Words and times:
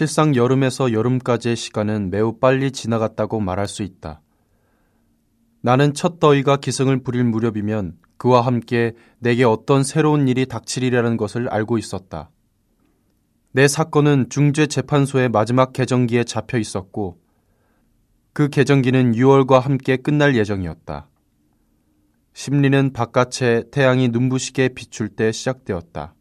실상 0.00 0.34
여름에서 0.34 0.94
여름까지의 0.94 1.56
시간은 1.56 2.08
매우 2.08 2.38
빨리 2.38 2.72
지나갔다고 2.72 3.38
말할 3.38 3.68
수 3.68 3.82
있다. 3.82 4.22
나는 5.60 5.92
첫 5.92 6.18
더위가 6.18 6.56
기승을 6.56 7.02
부릴 7.02 7.24
무렵이면 7.24 7.98
그와 8.16 8.40
함께 8.40 8.94
내게 9.18 9.44
어떤 9.44 9.84
새로운 9.84 10.26
일이 10.26 10.46
닥치리라는 10.46 11.18
것을 11.18 11.50
알고 11.50 11.76
있었다. 11.76 12.30
내 13.52 13.68
사건은 13.68 14.30
중죄재판소의 14.30 15.28
마지막 15.28 15.74
개정기에 15.74 16.24
잡혀 16.24 16.56
있었고 16.56 17.20
그 18.32 18.48
개정기는 18.48 19.12
6월과 19.12 19.60
함께 19.60 19.98
끝날 19.98 20.34
예정이었다. 20.34 21.10
심리는 22.32 22.90
바깥에 22.94 23.64
태양이 23.70 24.08
눈부시게 24.08 24.70
비출 24.70 25.10
때 25.10 25.30
시작되었다. 25.30 26.14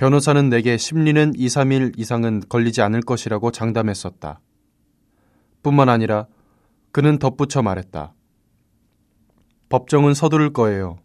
변호사는 0.00 0.48
내게 0.48 0.78
심리는 0.78 1.34
2, 1.36 1.46
3일 1.46 1.92
이상은 1.98 2.40
걸리지 2.48 2.80
않을 2.80 3.02
것이라고 3.02 3.50
장담했었다. 3.50 4.40
뿐만 5.62 5.90
아니라 5.90 6.26
그는 6.90 7.18
덧붙여 7.18 7.60
말했다. 7.60 8.14
법정은 9.68 10.14
서두를 10.14 10.54
거예요. 10.54 10.96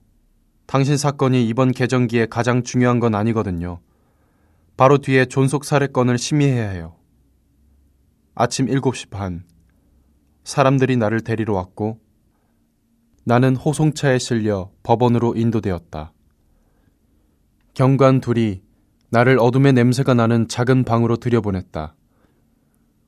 당신 0.65 0.95
사건이 0.95 1.45
이번 1.45 1.73
개정기에 1.73 2.27
가장 2.27 2.63
중요한 2.63 3.01
건 3.01 3.15
아니거든요. 3.15 3.81
바로 4.77 4.97
뒤에 4.97 5.25
존속 5.25 5.65
사례건을 5.65 6.17
심의해야 6.17 6.69
해요. 6.69 6.95
아침 8.33 8.65
7시 8.67 9.09
반. 9.09 9.43
사람들이 10.45 10.95
나를 10.95 11.19
데리러 11.19 11.53
왔고 11.53 11.99
나는 13.25 13.57
호송차에 13.57 14.19
실려 14.19 14.71
법원으로 14.83 15.35
인도되었다. 15.35 16.13
경관 17.73 18.21
둘이 18.21 18.63
나를 19.15 19.39
어둠의 19.39 19.71
냄새가 19.71 20.13
나는 20.13 20.49
작은 20.49 20.83
방으로 20.83 21.15
들여보냈다. 21.15 21.95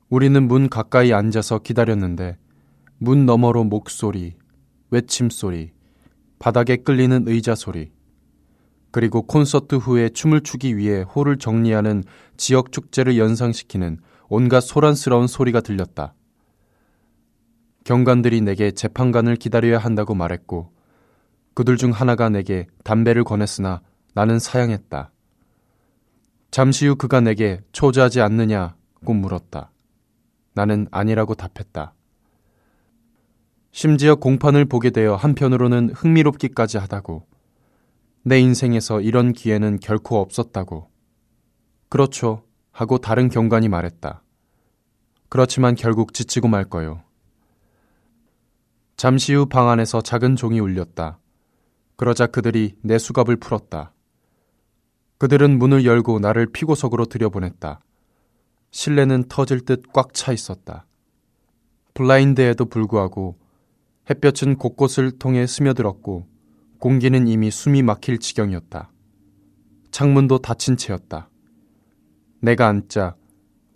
우리는 0.08 0.48
문 0.48 0.70
가까이 0.70 1.12
앉아서 1.12 1.60
기다렸는데 1.60 2.38
문 2.98 3.26
너머로 3.26 3.66
목소리, 3.66 4.38
외침소리, 4.90 5.74
바닥에 6.40 6.78
끌리는 6.78 7.26
의자 7.28 7.56
소리, 7.56 7.92
그리고 8.92 9.24
콘서트 9.24 9.76
후에 9.76 10.08
춤을 10.08 10.44
추기 10.44 10.78
위해 10.78 11.02
홀을 11.02 11.40
정리하는 11.40 12.06
지역 12.38 12.72
축제를 12.72 13.18
연상시키는 13.18 14.00
온갖 14.30 14.62
소란스러운 14.62 15.28
소리가 15.28 15.60
들렸다. 15.60 16.14
경관들이 17.84 18.40
내게 18.40 18.72
재판관을 18.72 19.36
기다려야 19.36 19.78
한다고 19.78 20.16
말했고, 20.16 20.72
그들 21.54 21.76
중 21.76 21.92
하나가 21.92 22.30
내게 22.30 22.66
담배를 22.86 23.26
권했으나 23.26 23.82
나는 24.14 24.40
사양했다. 24.40 25.12
잠시 26.52 26.88
후 26.88 26.96
그가 26.96 27.22
내게 27.22 27.62
초조하지 27.72 28.22
않느냐고 28.22 29.14
물었다. 29.14 29.72
나는 30.54 30.88
아니라고 30.92 31.36
답했다. 31.36 31.94
심지어 33.72 34.16
공판을 34.16 34.66
보게 34.66 34.90
되어 34.90 35.16
한편으로는 35.16 35.92
흥미롭기까지 35.92 36.78
하다고. 36.80 37.28
내 38.24 38.40
인생에서 38.40 39.02
이런 39.02 39.34
기회는 39.34 39.80
결코 39.80 40.20
없었다고. 40.20 40.90
그렇죠. 41.90 42.44
하고 42.72 42.98
다른 42.98 43.30
경관이 43.30 43.70
말했다. 43.70 44.24
그렇지만 45.30 45.76
결국 45.76 46.14
지치고 46.14 46.48
말 46.48 46.64
거요. 46.66 47.04
잠시 48.96 49.34
후 49.34 49.46
방 49.46 49.70
안에서 49.70 50.02
작은 50.02 50.36
종이 50.36 50.60
울렸다. 50.60 51.20
그러자 51.98 52.28
그들이 52.28 52.76
내 52.82 52.98
수갑을 52.98 53.36
풀었다. 53.36 53.94
그들은 55.18 55.58
문을 55.58 55.86
열고 55.86 56.20
나를 56.20 56.48
피고석으로 56.52 57.06
들여보냈다. 57.06 57.82
실내는 58.72 59.26
터질 59.28 59.62
듯 59.62 59.84
꽉 59.94 60.14
차 60.14 60.32
있었다. 60.32 60.86
블라인드에도 61.94 62.66
불구하고 62.66 63.40
햇볕은 64.10 64.58
곳곳을 64.58 65.18
통해 65.18 65.48
스며들었고 65.48 66.28
공기는 66.80 67.28
이미 67.28 67.50
숨이 67.50 67.82
막힐 67.82 68.20
지경이었다. 68.20 68.92
창문도 69.92 70.40
닫힌 70.40 70.78
채였다. 70.78 71.30
내가 72.42 72.68
앉자 72.68 73.16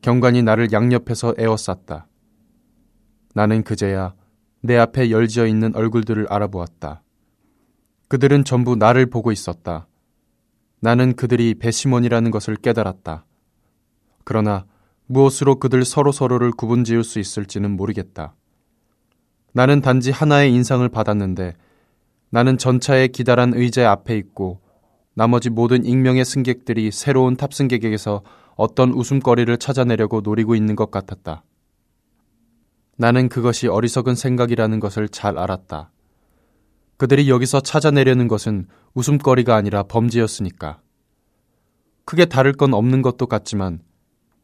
경관이 0.01 0.43
나를 0.43 0.71
양옆에서 0.71 1.35
에워쌌다. 1.37 2.07
나는 3.33 3.63
그제야 3.63 4.13
내 4.61 4.77
앞에 4.77 5.09
열지어 5.09 5.47
있는 5.47 5.75
얼굴들을 5.75 6.27
알아보았다. 6.29 7.01
그들은 8.07 8.43
전부 8.43 8.75
나를 8.75 9.07
보고 9.07 9.31
있었다. 9.31 9.87
나는 10.81 11.15
그들이 11.15 11.53
배심원이라는 11.55 12.31
것을 12.31 12.55
깨달았다. 12.55 13.25
그러나 14.23 14.65
무엇으로 15.05 15.59
그들 15.59 15.85
서로 15.85 16.11
서로를 16.11 16.51
구분 16.51 16.83
지을 16.83 17.03
수 17.03 17.19
있을지는 17.19 17.71
모르겠다. 17.71 18.33
나는 19.53 19.81
단지 19.81 20.09
하나의 20.09 20.51
인상을 20.53 20.87
받았는데 20.89 21.53
나는 22.31 22.57
전차의 22.57 23.09
기다란 23.09 23.53
의자 23.53 23.91
앞에 23.91 24.17
있고 24.17 24.59
나머지 25.13 25.49
모든 25.49 25.85
익명의 25.85 26.25
승객들이 26.25 26.89
새로운 26.91 27.35
탑승객에게서 27.35 28.23
어떤 28.55 28.91
웃음거리를 28.91 29.55
찾아내려고 29.57 30.21
노리고 30.21 30.55
있는 30.55 30.75
것 30.75 30.89
같았다. 30.89 31.43
나는 32.97 33.29
그것이 33.29 33.67
어리석은 33.67 34.15
생각이라는 34.15 34.79
것을 34.79 35.09
잘 35.09 35.37
알았다. 35.37 35.91
그들이 37.01 37.31
여기서 37.31 37.61
찾아내려는 37.61 38.27
것은 38.27 38.67
웃음거리가 38.93 39.55
아니라 39.55 39.81
범죄였으니까. 39.81 40.81
크게 42.05 42.25
다를 42.25 42.53
건 42.53 42.75
없는 42.75 43.01
것도 43.01 43.25
같지만 43.25 43.79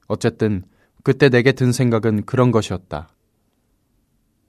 어쨌든 0.07 0.63
그때 1.03 1.29
내게 1.29 1.51
든 1.51 1.71
생각은 1.71 2.25
그런 2.25 2.49
것이었다. 2.49 3.09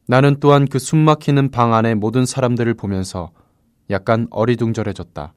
나는 0.07 0.41
또한 0.41 0.67
그 0.67 0.79
숨막히는 0.79 1.51
방 1.51 1.75
안의 1.75 1.97
모든 1.97 2.25
사람들을 2.25 2.73
보면서 2.73 3.31
약간 3.91 4.27
어리둥절해졌다. 4.31 5.35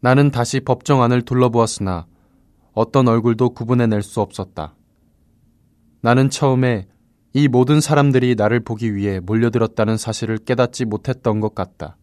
나는 0.00 0.30
다시 0.30 0.60
법정 0.60 1.00
안을 1.00 1.22
둘러보았으나 1.22 2.06
어떤 2.74 3.08
얼굴도 3.08 3.54
구분해낼 3.54 4.02
수 4.02 4.20
없었다. 4.20 4.74
나는 6.02 6.28
처음에 6.28 6.88
이 7.36 7.48
모든 7.48 7.80
사람들이 7.80 8.36
나를 8.36 8.60
보기 8.60 8.94
위해 8.94 9.18
몰려들었다는 9.18 9.96
사실을 9.96 10.38
깨닫지 10.38 10.84
못했던 10.84 11.40
것 11.40 11.52
같다. 11.54 11.96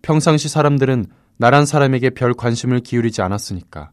평상시 0.00 0.48
사람들은 0.48 1.04
나란 1.36 1.66
사람에게 1.66 2.10
별 2.10 2.32
관심을 2.32 2.80
기울이지 2.80 3.20
않았으니까. 3.20 3.90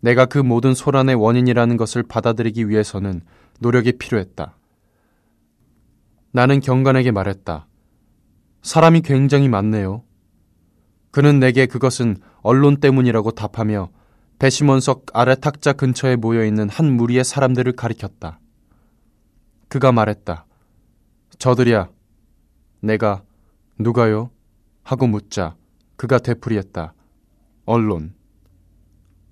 내가 0.00 0.26
그 0.26 0.38
모든 0.38 0.74
소란의 0.74 1.16
원인이라는 1.16 1.76
것을 1.76 2.04
받아들이기 2.04 2.68
위해서는 2.68 3.20
노력이 3.58 3.98
필요했다. 3.98 4.56
나는 6.30 6.60
경관에게 6.60 7.10
말했다. 7.10 7.66
사람이 8.62 9.00
굉장히 9.00 9.48
많네요. 9.48 10.04
그는 11.10 11.40
내게 11.40 11.66
그것은 11.66 12.16
언론 12.42 12.76
때문이라고 12.76 13.32
답하며 13.32 13.90
배심원석 14.42 15.06
아래 15.12 15.36
탁자 15.36 15.72
근처에 15.72 16.16
모여 16.16 16.44
있는 16.44 16.68
한 16.68 16.96
무리의 16.96 17.22
사람들을 17.22 17.74
가리켰다. 17.74 18.40
그가 19.68 19.92
말했다. 19.92 20.46
저들이야. 21.38 21.88
내가 22.80 23.22
누가요? 23.78 24.30
하고 24.82 25.06
묻자 25.06 25.54
그가 25.94 26.18
되풀이했다. 26.18 26.92
언론. 27.66 28.14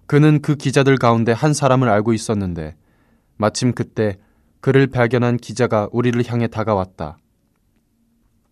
그는 0.06 0.40
그 0.42 0.54
기자들 0.54 0.96
가운데 0.96 1.32
한 1.32 1.54
사람을 1.54 1.88
알고 1.88 2.12
있었는데 2.12 2.76
마침 3.36 3.72
그때 3.72 4.16
그를 4.60 4.86
발견한 4.86 5.38
기자가 5.38 5.88
우리를 5.90 6.22
향해 6.28 6.46
다가왔다. 6.46 7.18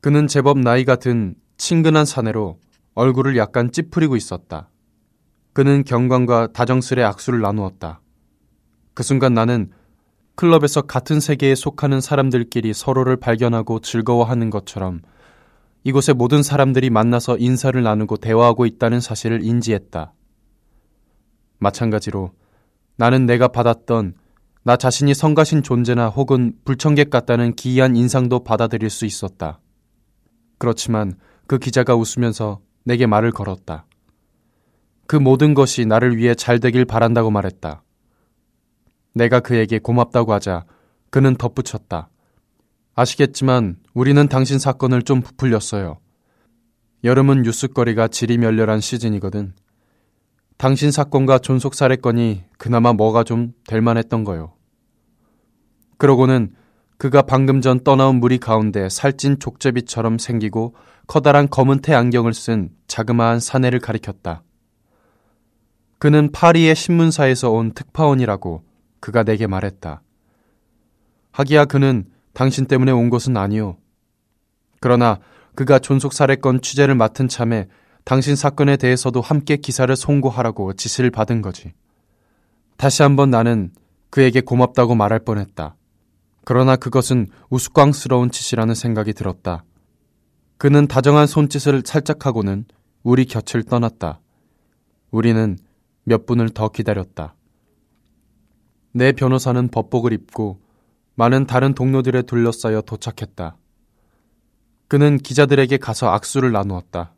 그는 0.01 0.27
제법 0.27 0.59
나이가 0.59 0.97
든 0.97 1.37
친근한 1.57 2.05
사내로 2.05 2.59
얼굴을 2.95 3.37
약간 3.37 3.71
찌푸리고 3.71 4.17
있었다. 4.17 4.71
그는 5.59 5.83
경관과 5.83 6.53
다정스레 6.53 7.03
악수를 7.03 7.41
나누었다. 7.41 8.01
그 8.95 9.03
순간 9.03 9.35
나는 9.35 9.73
클럽에서 10.37 10.83
같은 10.83 11.19
세계에 11.19 11.57
속하는 11.57 12.01
사람들끼리 12.01 12.73
서로를 12.73 13.17
발견하고 13.17 13.81
즐거워하는 13.81 14.51
것처럼 14.51 15.01
이곳의 15.83 16.15
모든 16.15 16.45
사람들이 16.45 16.91
만나서 16.91 17.39
인사를 17.39 17.83
나누고 17.83 18.19
대화하고 18.19 18.67
있다는 18.67 19.01
사실을 19.01 19.43
인지했다. 19.43 20.13
마찬가지로 21.59 22.31
나는 22.95 23.27
내가 23.27 23.49
받았던 23.49 24.15
나 24.63 24.77
자신이 24.77 25.13
성가신 25.13 25.65
존재나 25.65 26.07
혹은 26.07 26.53
불청객 26.65 27.11
같다는 27.11 27.57
기이한 27.57 27.97
인상도 27.97 28.45
받아들일 28.45 28.91
수 28.91 29.07
있었다. 29.07 29.59
그렇지만 30.59 31.15
그 31.49 31.59
기자가 31.59 31.97
웃으면서 31.97 32.61
내게 32.85 33.07
말을 33.07 33.33
걸었다. 33.33 33.88
그 35.09 35.17
모든 35.17 35.55
것이 35.55 35.87
나를 35.87 36.19
위해 36.19 36.35
잘 36.35 36.61
되길 36.61 36.85
바란다고 36.85 37.31
말했다. 37.31 37.83
내가 39.15 39.41
그에게 39.41 39.79
고맙다고 39.79 40.35
하자 40.35 40.67
그는 41.11 41.35
덧붙였다. 41.35 42.11
아시겠지만 42.95 43.77
우리는 43.95 44.29
당신 44.29 44.59
사건을 44.59 45.03
좀 45.03 45.23
부풀렸어요. 45.23 45.99
여름은 47.05 47.43
뉴스거리가 47.43 48.09
지리멸렬한 48.09 48.81
시즌이거든. 48.81 49.55
당신 50.59 50.91
사건과 50.91 51.39
존속 51.39 51.75
살해건이 51.75 52.45
그나마 52.59 52.93
뭐가 52.93 53.25
좀 53.25 53.55
될 53.67 53.81
만했던 53.81 54.25
거요. 54.25 54.53
그러고는 55.97 56.53
그가 56.99 57.23
방금 57.23 57.63
전 57.63 57.83
떠나온 57.83 58.17
무리 58.17 58.37
가운데 58.39 58.91
살찐 58.91 59.39
족제비처럼 59.39 60.19
생기고 60.19 60.75
커다란 61.07 61.49
검은 61.49 61.81
태 61.81 61.95
안경을 61.95 62.35
쓴 62.35 62.71
자그마한 62.89 63.41
사내를 63.41 63.79
가리켰다. 63.79 64.43
그는 65.99 66.31
파리의 66.31 66.77
신문사에서 66.77 67.51
온 67.51 67.73
특파원이라고 67.73 68.63
그가 69.01 69.25
내게 69.25 69.47
말했다. 69.47 70.03
하기야 71.33 71.65
그는 71.67 72.05
당신 72.33 72.67
때문에 72.67 72.93
온 72.93 73.11
것은 73.11 73.37
아니오. 73.37 73.77
그러나 74.81 75.19
그가 75.55 75.79
존속 75.79 76.13
살해건 76.13 76.61
취재를 76.61 76.95
맡은 76.95 77.27
참에 77.27 77.67
당신 78.05 78.37
사건에 78.37 78.77
대해서도 78.77 79.21
함께 79.21 79.57
기사를 79.57 79.95
송고하라고 79.95 80.73
지시를 80.75 81.11
받은 81.11 81.43
거지. 81.43 81.73
다시 82.77 83.03
한번 83.03 83.31
나는 83.31 83.73
그에게 84.11 84.41
고맙다고 84.41 84.95
말할 84.95 85.19
뻔했다. 85.19 85.75
그러나 86.45 86.77
그것은 86.77 87.27
우스꽝스러운 87.51 88.31
짓이라는 88.31 88.75
생각이 88.75 89.13
들었다. 89.13 89.65
그는 90.57 90.87
다정한 90.87 91.27
손짓을 91.27 91.83
살짝 91.85 92.25
하고는 92.25 92.65
우리 93.03 93.27
곁을 93.27 93.65
떠났다. 93.65 94.21
우리는 95.11 95.59
몇 96.09 96.25
분을 96.25 96.49
더 96.49 96.69
기다렸다. 96.69 97.35
내 98.93 99.13
변호사는 99.13 99.69
법복을 99.69 100.13
입고 100.15 100.61
많은 101.15 101.47
다른 101.47 101.75
동료들에 101.75 102.23
둘러싸여 102.23 102.81
도착했다. 102.81 103.57
그는 104.89 105.19
기자들에게 105.19 105.77
가서 105.77 106.09
악수를 106.09 106.51
나누었다. 106.53 107.15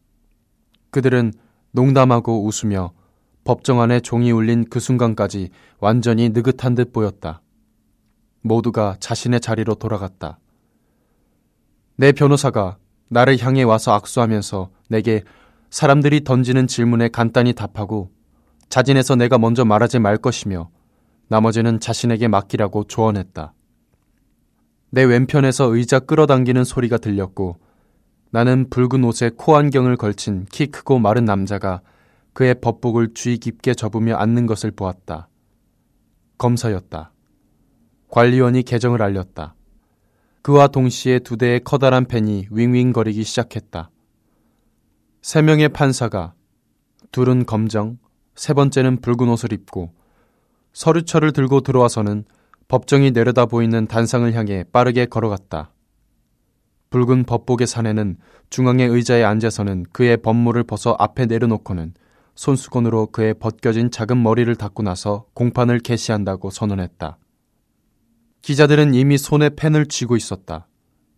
그들은 0.91 1.33
농담하고 1.71 2.45
웃으며 2.45 2.93
법정 3.45 3.81
안에 3.81 4.01
종이 4.01 4.33
울린 4.33 4.65
그 4.69 4.81
순간까지 4.81 5.51
완전히 5.79 6.29
느긋한 6.31 6.75
듯 6.75 6.93
보였다. 6.93 7.43
모두가 8.43 8.97
자신의 8.99 9.41
자리로 9.41 9.77
돌아갔다. 9.77 10.41
내 11.95 12.11
변호사가 12.11 12.79
나를 13.09 13.39
향해 13.39 13.63
와서 13.63 13.93
악수하면서 13.93 14.71
내게 14.89 15.23
사람들이 15.71 16.25
던지는 16.25 16.67
질문에 16.67 17.09
간단히 17.09 17.53
답하고 17.53 18.11
자진해서 18.71 19.17
내가 19.17 19.37
먼저 19.37 19.65
말하지 19.65 19.99
말 19.99 20.17
것이며 20.17 20.71
나머지는 21.29 21.81
자신에게 21.81 22.29
맡기라고 22.29 22.85
조언했다. 22.85 23.53
내 24.91 25.05
왼편에서 25.05 25.75
의자 25.75 25.99
끌어당기는 26.01 26.65
소리가 26.65 26.99
들렸고 26.99 27.59
나는 28.31 28.71
붉은 28.71 29.05
옷에 29.05 29.31
코안경을 29.37 29.97
걸친 29.97 30.47
키 30.51 30.67
크고 30.67 31.01
마른 31.01 31.25
남자가 31.25 31.83
그의 32.33 32.61
법복을 32.61 33.15
주의 33.15 33.39
깊게 33.39 33.75
접으며 33.75 34.17
앉는 34.17 34.47
것을 34.47 34.71
보았다. 34.71 35.29
검사였다. 36.39 37.13
관리원이 38.09 38.63
계정을 38.63 39.03
알렸다. 39.03 39.55
그와 40.43 40.69
동시에 40.69 41.19
두 41.19 41.37
대의 41.37 41.61
커다란 41.61 42.07
펜이 42.07 42.47
윙윙거리기 42.51 43.25
시작했다. 43.25 43.91
세 45.23 45.43
명의 45.43 45.69
판사가 45.69 46.35
둘은 47.13 47.47
검정, 47.47 47.99
세 48.35 48.55
번째는 48.55 49.01
붉은 49.01 49.29
옷을 49.29 49.53
입고 49.53 49.93
서류철을 50.73 51.33
들고 51.33 51.61
들어와서는 51.61 52.25
법정이 52.69 53.11
내려다 53.11 53.47
보이는 53.47 53.87
단상을 53.87 54.33
향해 54.35 54.65
빠르게 54.73 55.07
걸어갔다. 55.07 55.73
붉은 56.91 57.25
법복의 57.25 57.67
사내는 57.67 58.17
중앙의 58.51 58.89
의자에 58.89 59.23
앉아서는 59.25 59.87
그의 59.93 60.17
법무를 60.19 60.65
벗어 60.65 60.97
앞에 60.99 61.27
내려놓고는 61.27 61.95
손수건으로 62.35 63.07
그의 63.07 63.35
벗겨진 63.35 63.91
작은 63.91 64.23
머리를 64.23 64.55
닦고 64.57 64.83
나서 64.83 65.27
공판을 65.35 65.81
개시한다고 65.81 66.51
선언했다. 66.51 67.19
기자들은 68.43 68.95
이미 68.95 69.19
손에 69.19 69.51
펜을 69.51 69.87
쥐고 69.87 70.17
있었다. 70.17 70.67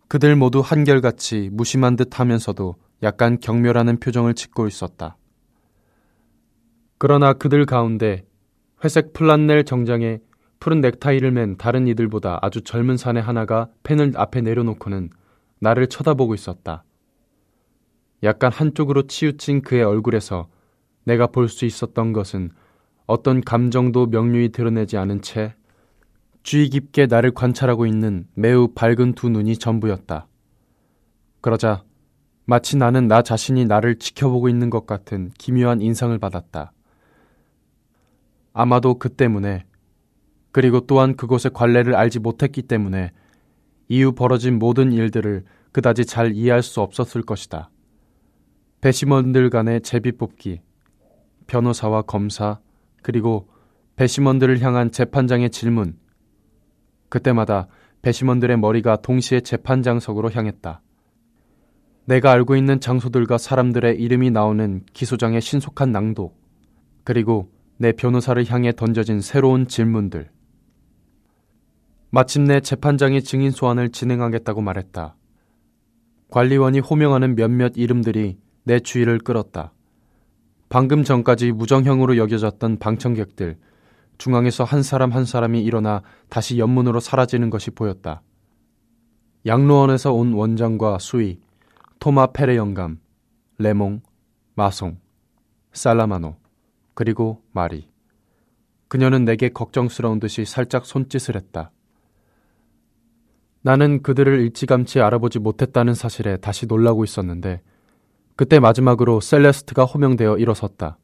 그들 0.07 0.35
모두 0.35 0.59
한결같이 0.59 1.49
무심한 1.51 1.95
듯 1.95 2.19
하면서도 2.19 2.75
약간 3.01 3.39
경멸하는 3.39 3.99
표정을 3.99 4.33
짓고 4.33 4.67
있었다. 4.67 5.17
그러나 7.05 7.33
그들 7.33 7.65
가운데 7.65 8.23
회색 8.81 9.11
플란넬 9.11 9.65
정장에 9.65 10.19
푸른 10.61 10.79
넥타이를 10.79 11.31
맨 11.31 11.57
다른 11.57 11.85
이들보다 11.85 12.39
아주 12.41 12.61
젊은 12.61 12.95
사내 12.95 13.19
하나가 13.19 13.67
펜을 13.83 14.13
앞에 14.15 14.39
내려놓고는 14.39 15.09
나를 15.59 15.87
쳐다보고 15.87 16.33
있었다. 16.33 16.85
약간 18.23 18.53
한쪽으로 18.53 19.07
치우친 19.07 19.63
그의 19.63 19.83
얼굴에서 19.83 20.47
내가 21.03 21.27
볼 21.27 21.49
수 21.49 21.65
있었던 21.65 22.13
것은 22.13 22.51
어떤 23.05 23.41
감정도 23.41 24.05
명료히 24.05 24.47
드러내지 24.47 24.95
않은 24.95 25.23
채 25.23 25.55
주의 26.41 26.69
깊게 26.69 27.07
나를 27.07 27.31
관찰하고 27.31 27.85
있는 27.85 28.27
매우 28.33 28.69
밝은 28.73 29.15
두 29.15 29.27
눈이 29.27 29.57
전부였다. 29.57 30.27
그러자 31.41 31.83
마치 32.45 32.77
나는 32.77 33.09
나 33.09 33.21
자신이 33.21 33.65
나를 33.65 33.99
지켜보고 33.99 34.47
있는 34.47 34.69
것 34.69 34.85
같은 34.85 35.31
기묘한 35.37 35.81
인상을 35.81 36.17
받았다. 36.17 36.71
아마도 38.53 38.99
그 38.99 39.09
때문에 39.09 39.65
그리고 40.51 40.81
또한 40.81 41.15
그곳의 41.15 41.51
관례를 41.53 41.95
알지 41.95 42.19
못했기 42.19 42.61
때문에 42.63 43.11
이후 43.89 44.13
벌어진 44.13 44.59
모든 44.59 44.91
일들을 44.91 45.43
그다지 45.71 46.05
잘 46.05 46.33
이해할 46.33 46.61
수 46.61 46.79
없었을 46.81 47.23
것이다. 47.23 47.71
배심원들 48.81 49.49
간의 49.49 49.81
제비 49.81 50.11
뽑기, 50.11 50.61
변호사와 51.47 52.03
검사, 52.03 52.59
그리고 53.01 53.49
배심원들을 53.95 54.61
향한 54.61 54.91
재판장의 54.91 55.49
질문, 55.49 55.97
그때마다 57.09 57.67
배심원들의 58.01 58.57
머리가 58.57 58.97
동시에 58.97 59.41
재판장석으로 59.41 60.31
향했다. 60.31 60.81
내가 62.05 62.31
알고 62.31 62.55
있는 62.55 62.79
장소들과 62.79 63.37
사람들의 63.37 63.99
이름이 63.99 64.31
나오는 64.31 64.83
기소장의 64.93 65.41
신속한 65.41 65.91
낭독, 65.91 66.37
그리고 67.03 67.52
내 67.77 67.91
변호사를 67.91 68.43
향해 68.49 68.71
던져진 68.71 69.21
새로운 69.21 69.67
질문들. 69.67 70.29
마침내 72.09 72.59
재판장이 72.59 73.23
증인 73.23 73.51
소환을 73.51 73.89
진행하겠다고 73.89 74.61
말했다. 74.61 75.15
관리원이 76.29 76.79
호명하는 76.79 77.35
몇몇 77.35 77.73
이름들이 77.75 78.37
내 78.63 78.79
주의를 78.79 79.19
끌었다. 79.19 79.73
방금 80.69 81.03
전까지 81.03 81.51
무정형으로 81.51 82.17
여겨졌던 82.17 82.79
방청객들, 82.79 83.57
중앙에서 84.17 84.63
한 84.63 84.83
사람 84.83 85.11
한 85.11 85.25
사람이 85.25 85.63
일어나 85.63 86.01
다시 86.29 86.57
연문으로 86.57 86.99
사라지는 86.99 87.49
것이 87.49 87.71
보였다. 87.71 88.21
양로원에서 89.45 90.13
온 90.13 90.33
원장과 90.33 90.99
수위, 90.99 91.39
토마 91.99 92.27
페레 92.27 92.55
영감, 92.55 92.99
레몽, 93.57 94.01
마송, 94.55 94.97
살라마노, 95.73 96.35
그리고 96.93 97.41
마리. 97.51 97.89
그녀는 98.87 99.25
내게 99.25 99.49
걱정스러운 99.49 100.19
듯이 100.19 100.45
살짝 100.45 100.85
손짓을 100.85 101.35
했다. 101.35 101.71
나는 103.61 104.03
그들을 104.03 104.41
일찌감치 104.41 104.99
알아보지 104.99 105.39
못했다는 105.39 105.93
사실에 105.93 106.37
다시 106.37 106.65
놀라고 106.67 107.03
있었는데 107.03 107.61
그때 108.35 108.59
마지막으로 108.59 109.21
셀레스트가 109.21 109.85
호명되어 109.85 110.37
일어섰다. 110.37 110.97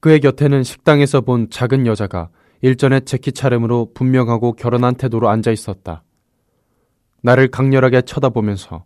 그의 0.00 0.20
곁에는 0.20 0.62
식당에서 0.62 1.22
본 1.22 1.50
작은 1.50 1.86
여자가 1.86 2.30
일전의 2.60 3.02
재키 3.04 3.32
차림으로 3.32 3.92
분명하고 3.94 4.52
결혼한 4.52 4.96
태도로 4.96 5.28
앉아 5.28 5.50
있었다. 5.50 6.04
나를 7.22 7.48
강렬하게 7.48 8.02
쳐다보면서 8.02 8.84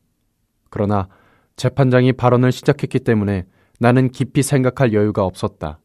그러나 0.70 1.08
재판장이 1.56 2.12
발언을 2.12 2.52
시작했기 2.52 3.00
때문에 3.00 3.46
나는 3.78 4.10
깊이 4.10 4.42
생각할 4.42 4.92
여유가 4.92 5.24
없었다. 5.24 5.78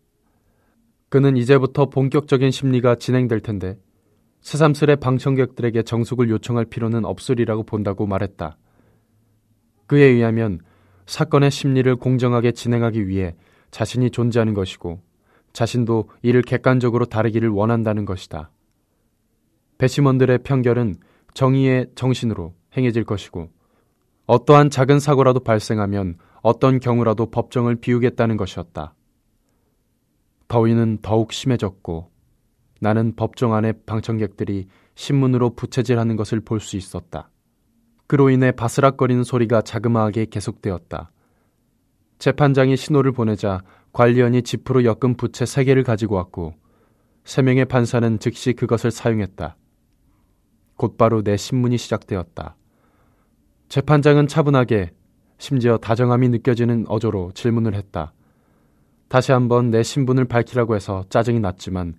그는 1.09 1.37
이제부터 1.37 1.89
본격적인 1.89 2.51
심리가 2.51 2.95
진행될 2.95 3.39
텐데 3.39 3.77
새삼스레 4.41 4.97
방청객들에게 4.97 5.83
정숙을 5.83 6.29
요청할 6.29 6.65
필요는 6.65 7.05
없으리라고 7.05 7.63
본다고 7.63 8.05
말했다. 8.05 8.57
그에 9.87 10.03
의하면 10.03 10.59
사건의 11.05 11.51
심리를 11.51 11.95
공정하게 11.95 12.51
진행하기 12.51 13.07
위해 13.07 13.35
자신이 13.71 14.11
존재하는 14.11 14.53
것이고 14.53 15.01
자신도 15.53 16.09
이를 16.21 16.41
객관적으로 16.41 17.05
다루기를 17.05 17.49
원한다는 17.49 18.05
것이다. 18.05 18.51
배심원들의 19.77 20.39
편결은 20.39 20.95
정의의 21.33 21.87
정신으로 21.95 22.53
행해질 22.75 23.05
것이고 23.05 23.49
어떠한 24.25 24.69
작은 24.69 24.99
사고라도 24.99 25.39
발생하면 25.39 26.17
어떤 26.47 26.79
경우라도 26.79 27.29
법정을 27.29 27.75
비우겠다는 27.75 28.37
것이었다. 28.37 28.93
더위는 30.47 30.99
더욱 31.01 31.33
심해졌고 31.33 32.09
나는 32.79 33.17
법정 33.17 33.53
안의 33.53 33.73
방청객들이 33.85 34.67
신문으로 34.95 35.55
부채질하는 35.55 36.15
것을 36.15 36.39
볼 36.39 36.61
수 36.61 36.77
있었다. 36.77 37.29
그로 38.07 38.29
인해 38.29 38.53
바스락거리는 38.53 39.25
소리가 39.25 39.61
자그마하게 39.61 40.27
계속되었다. 40.27 41.11
재판장이 42.19 42.77
신호를 42.77 43.11
보내자 43.11 43.61
관리원이 43.91 44.43
지프로 44.43 44.85
엮은 44.85 45.17
부채 45.17 45.43
3개를 45.43 45.83
가지고 45.83 46.15
왔고 46.15 46.53
3명의 47.25 47.67
판사는 47.67 48.19
즉시 48.19 48.53
그것을 48.53 48.91
사용했다. 48.91 49.57
곧바로 50.77 51.23
내 51.23 51.35
신문이 51.35 51.77
시작되었다. 51.77 52.55
재판장은 53.67 54.27
차분하게 54.27 54.91
심지어 55.37 55.77
다정함이 55.77 56.29
느껴지는 56.29 56.85
어조로 56.87 57.31
질문을 57.33 57.73
했다. 57.75 58.13
다시 59.07 59.31
한번 59.31 59.71
내 59.71 59.83
신분을 59.83 60.25
밝히라고 60.25 60.75
해서 60.75 61.05
짜증이 61.09 61.39
났지만 61.39 61.95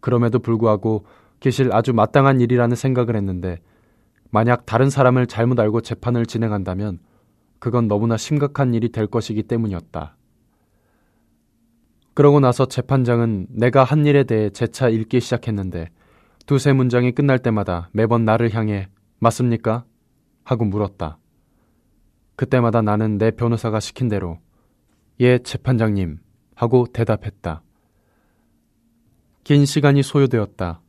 그럼에도 0.00 0.38
불구하고 0.38 1.04
기실 1.40 1.72
아주 1.72 1.92
마땅한 1.92 2.40
일이라는 2.40 2.74
생각을 2.74 3.16
했는데 3.16 3.60
만약 4.30 4.66
다른 4.66 4.90
사람을 4.90 5.26
잘못 5.26 5.58
알고 5.60 5.80
재판을 5.80 6.26
진행한다면 6.26 7.00
그건 7.58 7.88
너무나 7.88 8.16
심각한 8.16 8.74
일이 8.74 8.90
될 8.90 9.06
것이기 9.06 9.42
때문이었다. 9.42 10.16
그러고 12.14 12.40
나서 12.40 12.66
재판장은 12.66 13.46
내가 13.50 13.84
한 13.84 14.06
일에 14.06 14.24
대해 14.24 14.50
재차 14.50 14.88
읽기 14.88 15.20
시작했는데 15.20 15.88
두세 16.46 16.72
문장이 16.72 17.12
끝날 17.12 17.38
때마다 17.38 17.90
매번 17.92 18.24
나를 18.24 18.54
향해 18.54 18.88
맞습니까? 19.18 19.84
하고 20.44 20.64
물었다. 20.64 21.18
그때마다 22.38 22.82
나는 22.82 23.18
내 23.18 23.32
변호사가 23.32 23.80
시킨 23.80 24.08
대로 24.08 24.38
예, 25.18 25.38
재판장님 25.38 26.20
하고 26.54 26.86
대답했다. 26.86 27.62
긴 29.42 29.66
시간이 29.66 30.04
소요되었다. 30.04 30.80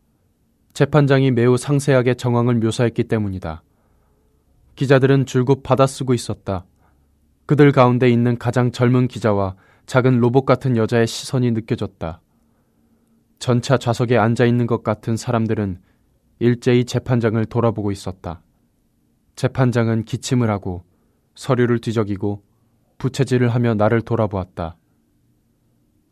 재판장이 0.73 1.31
매우 1.31 1.57
상세하게 1.57 2.13
정황을 2.13 2.53
묘사했기 2.53 3.05
때문이다. 3.05 3.63
기자들은 4.75 5.25
줄곧 5.25 5.63
받아쓰고 5.63 6.13
있었다. 6.13 6.67
그들 7.47 7.71
가운데 7.71 8.07
있는 8.07 8.37
가장 8.37 8.71
젊은 8.71 9.07
기자와 9.07 9.55
작은 9.87 10.19
로봇 10.19 10.45
같은 10.45 10.77
여자의 10.77 11.07
시선이 11.07 11.49
느껴졌다. 11.49 12.21
전차 13.39 13.79
좌석에 13.79 14.19
앉아 14.19 14.45
있는 14.45 14.67
것 14.67 14.83
같은 14.83 15.17
사람들은 15.17 15.81
일제히 16.37 16.85
재판장을 16.85 17.43
돌아보고 17.45 17.91
있었다. 17.91 18.43
재판장은 19.35 20.05
기침을 20.05 20.51
하고 20.51 20.83
서류를 21.39 21.79
뒤적이고 21.79 22.43
부채질을 22.97 23.47
하며 23.47 23.73
나를 23.73 24.01
돌아보았다. 24.01 24.75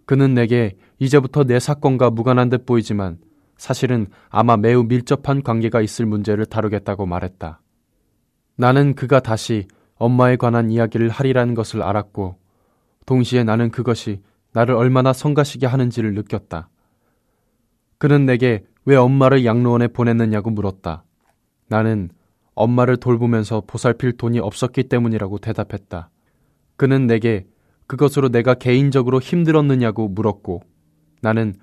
그는 0.05 0.33
내게 0.33 0.77
이제부터 0.99 1.43
내 1.43 1.59
사건과 1.59 2.11
무관한 2.11 2.47
듯 2.47 2.65
보이지만 2.65 3.17
사실은 3.57 4.07
아마 4.29 4.55
매우 4.55 4.83
밀접한 4.83 5.43
관계가 5.43 5.81
있을 5.81 6.05
문제를 6.05 6.45
다루겠다고 6.45 7.05
말했다. 7.05 7.59
나는 8.55 8.95
그가 8.95 9.19
다시 9.19 9.67
엄마에 9.95 10.37
관한 10.37 10.71
이야기를 10.71 11.09
하리라는 11.09 11.55
것을 11.55 11.81
알았고, 11.81 12.39
동시에 13.05 13.43
나는 13.43 13.69
그것이 13.69 14.21
나를 14.53 14.75
얼마나 14.75 15.11
성가시게 15.11 15.65
하는지를 15.65 16.13
느꼈다. 16.13 16.69
그는 17.97 18.25
내게 18.25 18.63
왜 18.85 18.95
엄마를 18.95 19.43
양로원에 19.43 19.89
보냈느냐고 19.89 20.51
물었다. 20.51 21.03
나는 21.67 22.11
엄마를 22.57 22.97
돌보면서 22.97 23.63
보살필 23.65 24.17
돈이 24.17 24.39
없었기 24.39 24.83
때문이라고 24.83 25.37
대답했다. 25.37 26.09
그는 26.75 27.07
내게 27.07 27.45
그것으로 27.87 28.29
내가 28.29 28.53
개인적으로 28.53 29.19
힘들었느냐고 29.19 30.07
물었고, 30.09 30.63
나는 31.21 31.55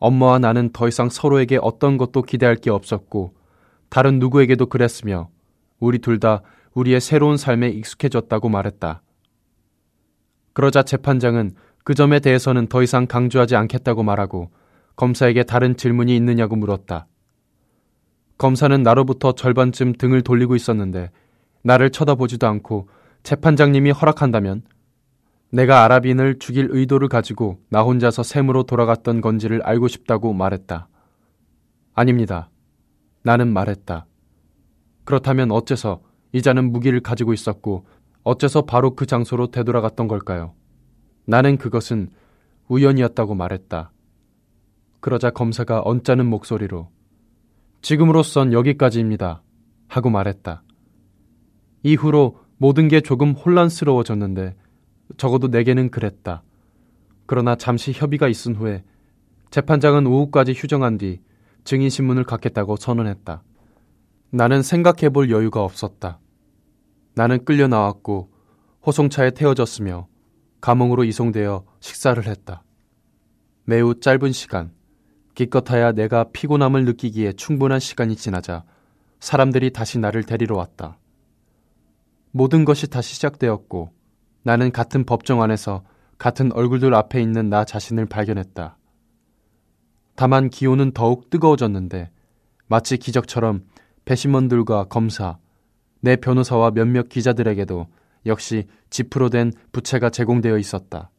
엄마와 0.00 0.38
나는 0.38 0.70
더 0.72 0.88
이상 0.88 1.08
서로에게 1.08 1.58
어떤 1.60 1.98
것도 1.98 2.22
기대할 2.22 2.56
게 2.56 2.70
없었고 2.70 3.34
다른 3.88 4.18
누구에게도 4.18 4.66
그랬으며 4.66 5.28
우리 5.78 5.98
둘 5.98 6.18
다 6.18 6.42
우리의 6.74 7.00
새로운 7.00 7.36
삶에 7.36 7.68
익숙해졌다고 7.68 8.48
말했다. 8.48 9.02
그러자 10.52 10.82
재판장은 10.82 11.52
그 11.84 11.94
점에 11.94 12.20
대해서는 12.20 12.66
더 12.68 12.82
이상 12.82 13.06
강조하지 13.06 13.56
않겠다고 13.56 14.02
말하고 14.02 14.50
검사에게 14.96 15.42
다른 15.42 15.76
질문이 15.76 16.14
있느냐고 16.16 16.56
물었다. 16.56 17.06
검사는 18.40 18.82
나로부터 18.82 19.32
절반쯤 19.32 19.92
등을 19.98 20.22
돌리고 20.22 20.56
있었는데 20.56 21.10
나를 21.60 21.90
쳐다보지도 21.90 22.46
않고 22.46 22.88
재판장님이 23.22 23.90
허락한다면 23.90 24.62
내가 25.50 25.84
아랍인을 25.84 26.38
죽일 26.38 26.68
의도를 26.70 27.08
가지고 27.08 27.58
나 27.68 27.82
혼자서 27.82 28.22
샘으로 28.22 28.62
돌아갔던 28.62 29.20
건지를 29.20 29.60
알고 29.62 29.88
싶다고 29.88 30.32
말했다. 30.32 30.88
아닙니다. 31.92 32.48
나는 33.24 33.52
말했다. 33.52 34.06
그렇다면 35.04 35.50
어째서 35.50 36.00
이자는 36.32 36.72
무기를 36.72 37.00
가지고 37.00 37.34
있었고 37.34 37.84
어째서 38.22 38.62
바로 38.62 38.96
그 38.96 39.04
장소로 39.04 39.48
되돌아갔던 39.50 40.08
걸까요? 40.08 40.54
나는 41.26 41.58
그것은 41.58 42.08
우연이었다고 42.68 43.34
말했다. 43.34 43.92
그러자 45.00 45.28
검사가 45.28 45.82
언짢은 45.84 46.24
목소리로 46.24 46.88
지금으로선 47.82 48.52
여기까지입니다. 48.52 49.42
하고 49.88 50.10
말했다. 50.10 50.62
이후로 51.82 52.38
모든 52.58 52.88
게 52.88 53.00
조금 53.00 53.32
혼란스러워졌는데 53.32 54.54
적어도 55.16 55.48
내게는 55.48 55.90
그랬다. 55.90 56.42
그러나 57.26 57.56
잠시 57.56 57.92
협의가 57.92 58.28
있은 58.28 58.54
후에 58.54 58.84
재판장은 59.50 60.06
오후까지 60.06 60.52
휴정한 60.52 60.98
뒤 60.98 61.20
증인신문을 61.64 62.24
갖겠다고 62.24 62.76
선언했다. 62.76 63.42
나는 64.30 64.62
생각해 64.62 65.08
볼 65.08 65.30
여유가 65.30 65.64
없었다. 65.64 66.20
나는 67.14 67.44
끌려 67.44 67.66
나왔고 67.66 68.30
호송차에 68.86 69.30
태워졌으며 69.32 70.06
감옥으로 70.60 71.04
이송되어 71.04 71.64
식사를 71.80 72.24
했다. 72.26 72.62
매우 73.64 73.98
짧은 73.98 74.32
시간, 74.32 74.72
기껏하야 75.40 75.92
내가 75.92 76.24
피곤함을 76.24 76.84
느끼기에 76.84 77.32
충분한 77.32 77.80
시간이 77.80 78.14
지나자 78.14 78.62
사람들이 79.20 79.72
다시 79.72 79.98
나를 79.98 80.24
데리러 80.24 80.54
왔다. 80.54 80.98
모든 82.30 82.66
것이 82.66 82.90
다시 82.90 83.14
시작되었고 83.14 83.90
나는 84.42 84.70
같은 84.70 85.04
법정 85.04 85.40
안에서 85.40 85.82
같은 86.18 86.52
얼굴들 86.52 86.94
앞에 86.94 87.22
있는 87.22 87.48
나 87.48 87.64
자신을 87.64 88.04
발견했다. 88.04 88.76
다만 90.14 90.50
기온은 90.50 90.92
더욱 90.92 91.30
뜨거워졌는데 91.30 92.10
마치 92.66 92.98
기적처럼 92.98 93.64
배심원들과 94.04 94.84
검사, 94.84 95.38
내 96.00 96.16
변호사와 96.16 96.72
몇몇 96.72 97.08
기자들에게도 97.08 97.86
역시 98.26 98.66
지프로 98.90 99.30
된 99.30 99.52
부채가 99.72 100.10
제공되어 100.10 100.58
있었다. 100.58 101.10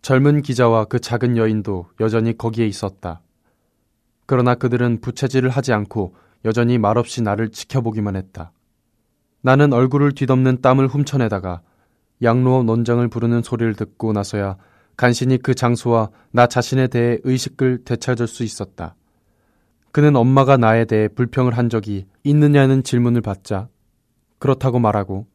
젊은 0.00 0.40
기자와 0.40 0.86
그 0.86 1.00
작은 1.00 1.36
여인도 1.36 1.90
여전히 2.00 2.36
거기에 2.38 2.66
있었다. 2.66 3.20
그러나 4.26 4.54
그들은 4.54 5.00
부채질을 5.00 5.50
하지 5.50 5.72
않고 5.72 6.14
여전히 6.44 6.78
말없이 6.78 7.22
나를 7.22 7.50
지켜보기만 7.50 8.16
했다. 8.16 8.52
나는 9.42 9.72
얼굴을 9.72 10.12
뒤덮는 10.12 10.60
땀을 10.60 10.86
훔쳐내다가 10.86 11.62
양로원 12.22 12.68
원장을 12.68 13.06
부르는 13.08 13.42
소리를 13.42 13.74
듣고 13.74 14.12
나서야 14.12 14.56
간신히 14.96 15.38
그 15.38 15.54
장소와 15.54 16.10
나 16.30 16.46
자신에 16.46 16.86
대해 16.86 17.18
의식을 17.24 17.84
되찾을 17.84 18.28
수 18.28 18.44
있었다. 18.44 18.94
그는 19.90 20.16
엄마가 20.16 20.56
나에 20.56 20.84
대해 20.84 21.08
불평을 21.08 21.56
한 21.56 21.68
적이 21.68 22.06
있느냐는 22.24 22.82
질문을 22.82 23.20
받자 23.20 23.68
그렇다고 24.38 24.78
말하고 24.78 25.26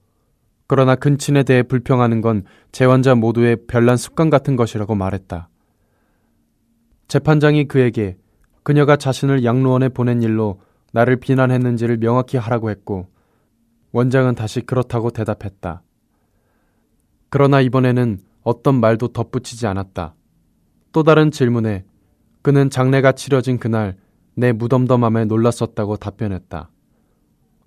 그러나 0.68 0.96
근친에 0.96 1.44
대해 1.44 1.64
불평하는 1.64 2.22
건 2.22 2.44
재환자 2.72 3.16
모두의 3.16 3.58
별난 3.68 3.98
습관 3.98 4.30
같은 4.30 4.56
것이라고 4.56 4.96
말했다. 4.96 5.50
재판장이 7.08 7.68
그에게 7.68 8.18
그녀가 8.68 8.98
자신을 8.98 9.46
양로원에 9.46 9.88
보낸 9.88 10.22
일로 10.22 10.60
나를 10.92 11.16
비난했는지를 11.22 12.00
명확히 12.02 12.36
하라고 12.36 12.70
했고 12.70 13.08
원장은 13.94 14.36
다시 14.36 14.60
그렇다고 14.60 15.10
대답했다. 15.10 15.84
그러나 17.30 17.62
이번에는 17.62 18.20
어떤 18.44 18.76
말도 18.82 19.14
덧붙이지 19.14 19.68
않았다. 19.68 20.16
또 20.92 21.04
다른 21.04 21.32
질문에 21.32 21.86
그는 22.42 22.70
장례가 22.70 23.14
치러진 23.14 23.58
그날 23.58 23.96
내 24.36 24.52
무덤덤함에 24.52 25.24
놀랐었다고 25.24 25.96
답변했다. 25.96 26.70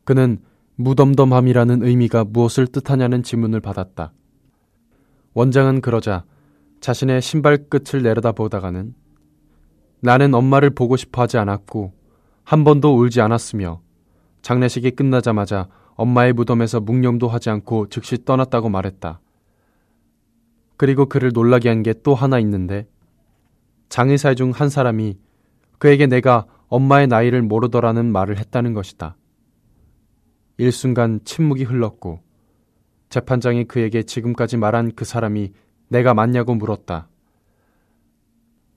그는 0.04 0.37
무덤덤함이라는 0.75 1.83
의미가 1.83 2.25
무엇을 2.25 2.66
뜻하냐는 2.66 3.23
질문을 3.23 3.61
받았다. 3.61 4.12
원장은 5.33 5.80
그러자 5.80 6.25
자신의 6.80 7.23
신발 7.23 7.71
끝을 7.71 8.02
내려다 8.02 8.33
보다가는 8.33 8.92
나는 10.00 10.35
엄마를 10.35 10.71
보고 10.71 10.97
싶어 10.97 11.23
하지 11.23 11.38
않았고 11.38 11.92
한 12.45 12.64
번도 12.64 12.97
울지 12.97 13.21
않았으며 13.21 13.80
장례식이 14.42 14.92
끝나자마자 14.92 15.69
엄마의 15.95 16.33
무덤에서 16.33 16.80
묵념도 16.80 17.28
하지 17.28 17.50
않고 17.50 17.88
즉시 17.90 18.25
떠났다고 18.25 18.71
말했다. 18.71 19.21
그리고 20.78 21.07
그를 21.07 21.30
놀라게 21.35 21.69
한 21.69 21.83
게 21.83 21.92
또 22.02 22.14
하나 22.14 22.38
있는데 22.38 22.88
장의사 23.90 24.35
중 24.35 24.50
한 24.52 24.71
사람이 24.71 25.19
그에게 25.78 26.07
내가 26.07 26.47
엄마의 26.69 27.07
나이를 27.09 27.42
모르더라는 27.42 28.11
말을 28.12 28.38
했다는 28.38 28.73
것이다. 28.73 29.16
일순간 30.57 31.21
침묵이 31.25 31.64
흘렀고 31.64 32.21
재판장이 33.11 33.64
그에게 33.64 34.02
지금까지 34.02 34.57
말한 34.57 34.92
그 34.95 35.04
사람이 35.04 35.52
내가 35.88 36.14
맞냐고 36.14 36.54
물었다. 36.54 37.09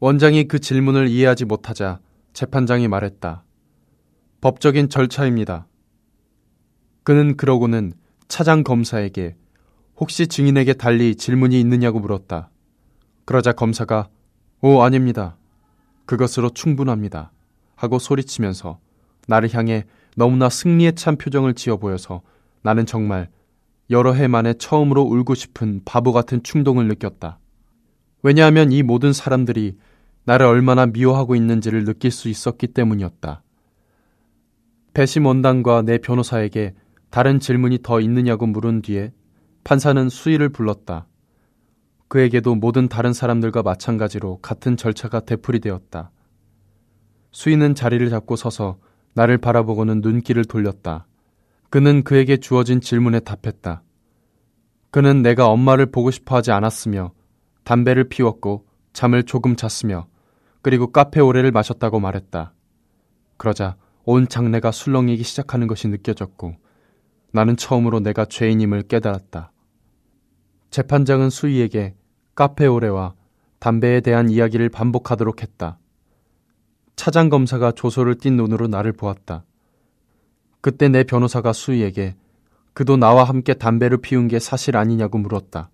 원장이 0.04 0.50
그 0.50 0.60
질문을 0.60 1.08
이해하지 1.08 1.46
못하자 1.46 2.02
재판장이 2.34 2.90
말했다. 2.90 3.46
법적인 4.42 4.90
절차입니다. 4.90 5.66
그는 7.04 7.38
그러고는 7.38 7.94
차장 8.28 8.66
검사에게 8.66 9.38
혹시 9.96 10.28
증인에게 10.28 10.74
달리 10.74 11.16
질문이 11.16 11.58
있느냐고 11.58 12.02
물었다. 12.02 12.50
그러자 13.24 13.54
검사가 13.54 14.10
오, 14.60 14.82
아닙니다. 14.82 15.38
그것으로 16.04 16.50
충분합니다. 16.50 17.32
하고 17.78 17.98
소리치면서 17.98 18.80
나를 19.30 19.54
향해 19.54 19.86
너무나 20.18 20.50
승리에 20.50 20.92
찬 20.96 21.16
표정을 21.16 21.54
지어 21.54 21.78
보여서 21.78 22.24
나는 22.62 22.86
정말 22.86 23.30
여러 23.90 24.12
해 24.12 24.28
만에 24.28 24.56
처음으로 24.56 25.02
울고 25.02 25.34
싶은 25.34 25.80
바보 25.86 26.12
같은 26.12 26.44
충동을 26.44 26.90
느꼈다. 26.90 27.40
왜냐하면 28.22 28.74
이 28.74 28.84
모든 28.84 29.14
사람들이 29.14 29.78
나를 30.26 30.46
얼마나 30.46 30.86
미워하고 30.86 31.36
있는지를 31.36 31.86
느낄 31.86 32.12
수 32.12 32.30
있었기 32.30 32.68
때문이었다. 32.68 33.44
배심 34.94 35.26
원단과 35.26 35.82
내 35.84 35.98
변호사에게 35.98 36.76
다른 37.10 37.40
질문이 37.40 37.80
더 37.84 38.00
있느냐고 38.00 38.46
물은 38.46 38.82
뒤에 38.82 39.12
판사는 39.64 40.10
수위를 40.10 40.50
불렀다. 40.50 41.08
그에게도 42.08 42.56
모든 42.56 42.88
다른 42.88 43.12
사람들과 43.12 43.64
마찬가지로 43.64 44.40
같은 44.42 44.78
절차가 44.78 45.22
되풀이되었다. 45.22 46.12
수인은 47.32 47.76
자리를 47.76 48.08
잡고 48.10 48.36
서서 48.36 48.78
나를 49.14 49.40
바라보고는 49.40 50.02
눈길을 50.02 50.46
돌렸다. 50.46 51.08
그는 51.70 52.04
그에게 52.04 52.38
주어진 52.38 52.82
질문에 52.82 53.20
답했다. 53.22 53.82
그는 54.92 55.24
내가 55.24 55.48
엄마를 55.48 55.88
보고 55.88 56.12
싶어 56.12 56.36
하지 56.36 56.52
않았으며 56.52 57.14
담배를 57.64 58.10
피웠고 58.10 58.68
잠을 58.94 59.24
조금 59.24 59.56
잤으며 59.56 60.06
그리고 60.64 60.88
카페 60.88 61.20
오레를 61.20 61.52
마셨다고 61.52 62.00
말했다. 62.00 62.54
그러자 63.38 63.76
온 64.06 64.28
장내가 64.28 64.72
술렁이기 64.72 65.22
시작하는 65.22 65.68
것이 65.68 65.90
느껴졌고 65.90 66.56
나는 67.34 67.58
처음으로 67.58 68.00
내가 68.00 68.26
죄인임을 68.26 68.84
깨달았다. 68.84 69.52
재판장은 70.72 71.30
수희에게 71.30 71.96
카페 72.34 72.66
오레와 72.66 73.14
담배에 73.60 74.00
대한 74.00 74.30
이야기를 74.30 74.70
반복하도록 74.70 75.42
했다. 75.42 75.80
차장 76.96 77.28
검사가 77.28 77.74
조소를 77.74 78.16
띈 78.16 78.38
눈으로 78.38 78.68
나를 78.68 78.94
보았다. 78.94 79.44
그때 80.62 80.88
내 80.88 81.04
변호사가 81.04 81.52
수희에게 81.52 82.16
그도 82.74 82.96
나와 82.96 83.26
함께 83.26 83.54
담배를 83.54 83.98
피운 83.98 84.30
게 84.30 84.40
사실 84.40 84.78
아니냐고 84.78 85.18
물었다. 85.18 85.70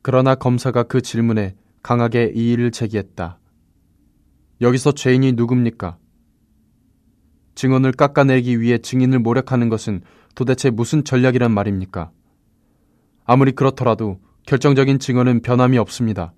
그러나 0.00 0.34
검사가 0.34 0.84
그 0.84 1.02
질문에 1.02 1.54
강하게 1.82 2.32
이의를 2.34 2.70
제기했다. 2.70 3.38
여기서 4.62 4.92
죄인이 4.92 5.32
누굽니까? 5.32 5.98
증언을 7.54 7.92
깎아내기 7.92 8.60
위해 8.60 8.78
증인을 8.78 9.18
모략하는 9.18 9.68
것은 9.68 10.02
도대체 10.34 10.70
무슨 10.70 11.04
전략이란 11.04 11.52
말입니까? 11.52 12.10
아무리 13.24 13.52
그렇더라도 13.52 14.20
결정적인 14.46 15.00
증언은 15.00 15.42
변함이 15.42 15.78
없습니다. 15.78 16.32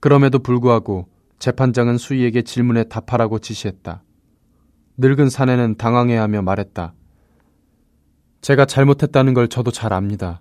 그럼에도 0.00 0.38
불구하고 0.38 1.08
재판장은 1.38 1.98
수희에게 1.98 2.42
질문에 2.42 2.84
답하라고 2.84 3.38
지시했다. 3.38 4.02
늙은 4.98 5.30
사내는 5.30 5.76
당황해하며 5.76 6.42
말했다. 6.42 6.94
제가 8.42 8.66
잘못했다는 8.66 9.34
걸 9.34 9.48
저도 9.48 9.70
잘 9.70 9.92
압니다. 9.92 10.40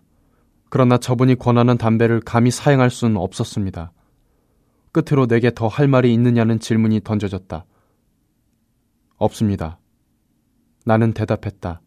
그러나 0.70 0.98
저분이 0.98 1.36
권하는 1.36 1.78
담배를 1.78 2.20
감히 2.20 2.52
사용할 2.52 2.90
수는 2.90 3.18
없었습니다. 3.18 3.92
끝으로 4.96 5.28
내게 5.28 5.52
더 5.54 5.68
할 5.68 5.90
말이 5.90 6.14
있느냐는 6.14 6.58
질문이 6.58 7.02
던져졌다. 7.04 7.66
없습니다. 9.18 9.78
나는 10.86 11.12
대답했다. 11.12 11.82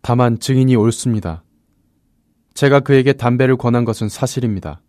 다만 0.00 0.40
증인이 0.40 0.74
옳습니다. 0.74 1.44
제가 2.54 2.80
그에게 2.80 3.12
담배를 3.12 3.56
권한 3.56 3.84
것은 3.84 4.08
사실입니다. 4.08 4.82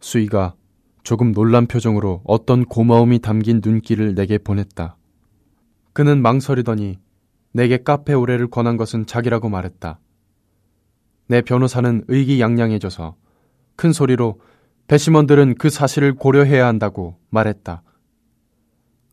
수희가 0.00 0.56
조금 1.04 1.32
놀란 1.32 1.66
표정으로 1.66 2.22
어떤 2.24 2.64
고마움이 2.64 3.20
담긴 3.20 3.60
눈길을 3.64 4.16
내게 4.16 4.38
보냈다. 4.38 4.96
그는 5.92 6.22
망설이더니 6.22 6.98
내게 7.52 7.76
카페 7.76 8.14
오래를 8.14 8.50
권한 8.50 8.76
것은 8.76 9.06
자기라고 9.06 9.48
말했다. 9.48 10.00
내 11.28 11.40
변호사는 11.40 12.04
의기양양해져서 12.08 13.14
큰 13.76 13.92
소리로 13.92 14.40
배심원들은 14.88 15.54
그 15.54 15.70
사실을 15.70 16.14
고려해야 16.14 16.66
한다고 16.66 17.16
말했다. 17.30 17.82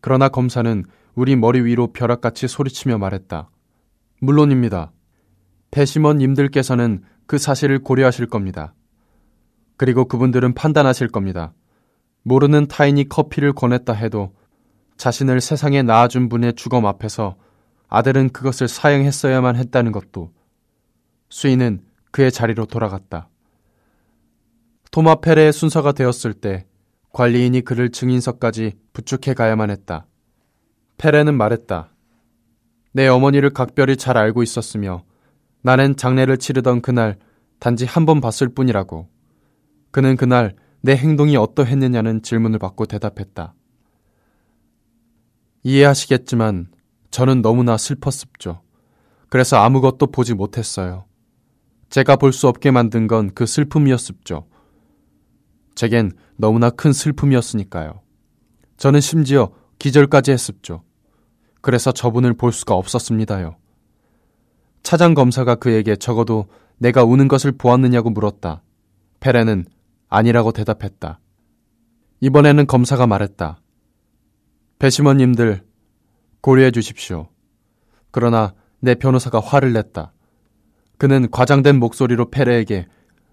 그러나 0.02 0.30
검사는 0.30 0.84
우리 1.16 1.36
머리 1.36 1.62
위로 1.62 1.92
벼락같이 1.92 2.48
소리치며 2.48 2.98
말했다. 2.98 3.50
물론입니다. 4.22 4.92
배심원님들께서는 5.72 7.04
그 7.26 7.38
사실을 7.38 7.80
고려하실 7.80 8.28
겁니다. 8.28 8.74
그리고 9.78 10.06
그분들은 10.06 10.54
판단하실 10.54 11.10
겁니다. 11.10 11.54
모르는 12.24 12.68
타인이 12.68 13.08
커피를 13.08 13.54
권했다 13.54 13.94
해도 13.94 14.34
자신을 14.98 15.40
세상에 15.40 15.82
낳아준 15.82 16.28
분의 16.28 16.54
주검 16.56 16.86
앞에서 16.86 17.38
아들은 17.88 18.30
그것을 18.30 18.68
사용했어야만 18.68 19.56
했다는 19.56 19.92
것도 19.92 20.34
수인은 21.30 21.82
그의 22.12 22.32
자리로 22.32 22.66
돌아갔다. 22.66 23.29
토마 25.00 25.16
페레의 25.22 25.54
순서가 25.54 25.94
되었을 25.94 26.34
때 26.34 26.66
관리인이 27.14 27.62
그를 27.62 27.90
증인석까지 27.90 28.74
부축해 28.92 29.34
가야만 29.34 29.70
했다. 29.70 30.06
페레는 30.98 31.36
말했다. 31.38 31.94
내 32.92 33.08
어머니를 33.08 33.52
각별히 33.52 33.96
잘 33.96 34.18
알고 34.18 34.44
있었으며 34.44 35.06
나는 35.62 35.96
장례를 35.96 36.38
치르던 36.38 36.82
그날 36.82 37.18
단지 37.60 37.86
한 37.86 38.06
번 38.06 38.20
봤을 38.20 38.50
뿐이라고. 38.50 39.08
그는 39.92 40.18
그날 40.18 40.54
내 40.82 40.98
행동이 40.98 41.38
어떠했느냐는 41.38 42.22
질문을 42.22 42.60
받고 42.60 42.86
대답했다. 42.86 43.54
이해하시겠지만 45.64 46.68
저는 47.10 47.42
너무나 47.42 47.78
슬펐습죠. 47.78 48.64
그래서 49.30 49.60
아무것도 49.60 50.08
보지 50.08 50.34
못했어요. 50.34 51.06
제가 51.90 52.18
볼 52.18 52.34
수 52.34 52.50
없게 52.50 52.70
만든 52.72 53.08
건 53.08 53.30
그 53.34 53.46
슬픔이었습죠. 53.46 54.49
제겐 55.80 56.12
너무나 56.36 56.70
큰 56.70 56.92
슬픔이었으니까요. 56.92 58.02
저는 58.76 59.00
심지어 59.00 59.54
기절까지 59.78 60.32
했습죠. 60.32 60.84
그래서 61.62 61.94
저분을 61.94 62.34
볼 62.34 62.52
수가 62.52 62.76
없었습니다요. 62.76 63.56
차장 64.84 65.13
검사가 65.13 65.56
그에게 65.56 65.96
적어도 65.96 66.48
내가 66.80 67.06
우는 67.06 67.30
것을 67.30 67.54
보았느냐고 67.54 68.10
물었다. 68.10 68.62
페레는 69.22 69.68
아니라고 70.10 70.52
대답했다. 70.52 71.22
이번에는 72.20 72.68
검사가 72.68 73.08
말했다. 73.08 73.62
배심원님들 74.80 75.63
고려해 76.42 76.72
주십시오. 76.72 77.30
그러나 78.12 78.54
내 78.82 78.96
변호사가 78.96 79.39
화를 79.39 79.72
냈다. 79.72 80.12
그는 80.98 81.32
과장된 81.32 81.80
목소리로 81.80 82.32
페레에게 82.32 82.86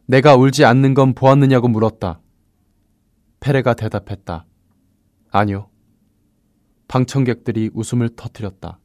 내가 0.06 0.36
울지 0.36 0.64
않는 0.64 0.94
건 0.94 1.12
보았느냐고 1.12 1.66
물었다. 1.66 2.20
페레가 3.40 3.74
대답했다. 3.74 4.46
아니요. 5.30 5.68
방청객들이 6.88 7.70
웃음을 7.74 8.08
터뜨렸다. 8.10 8.78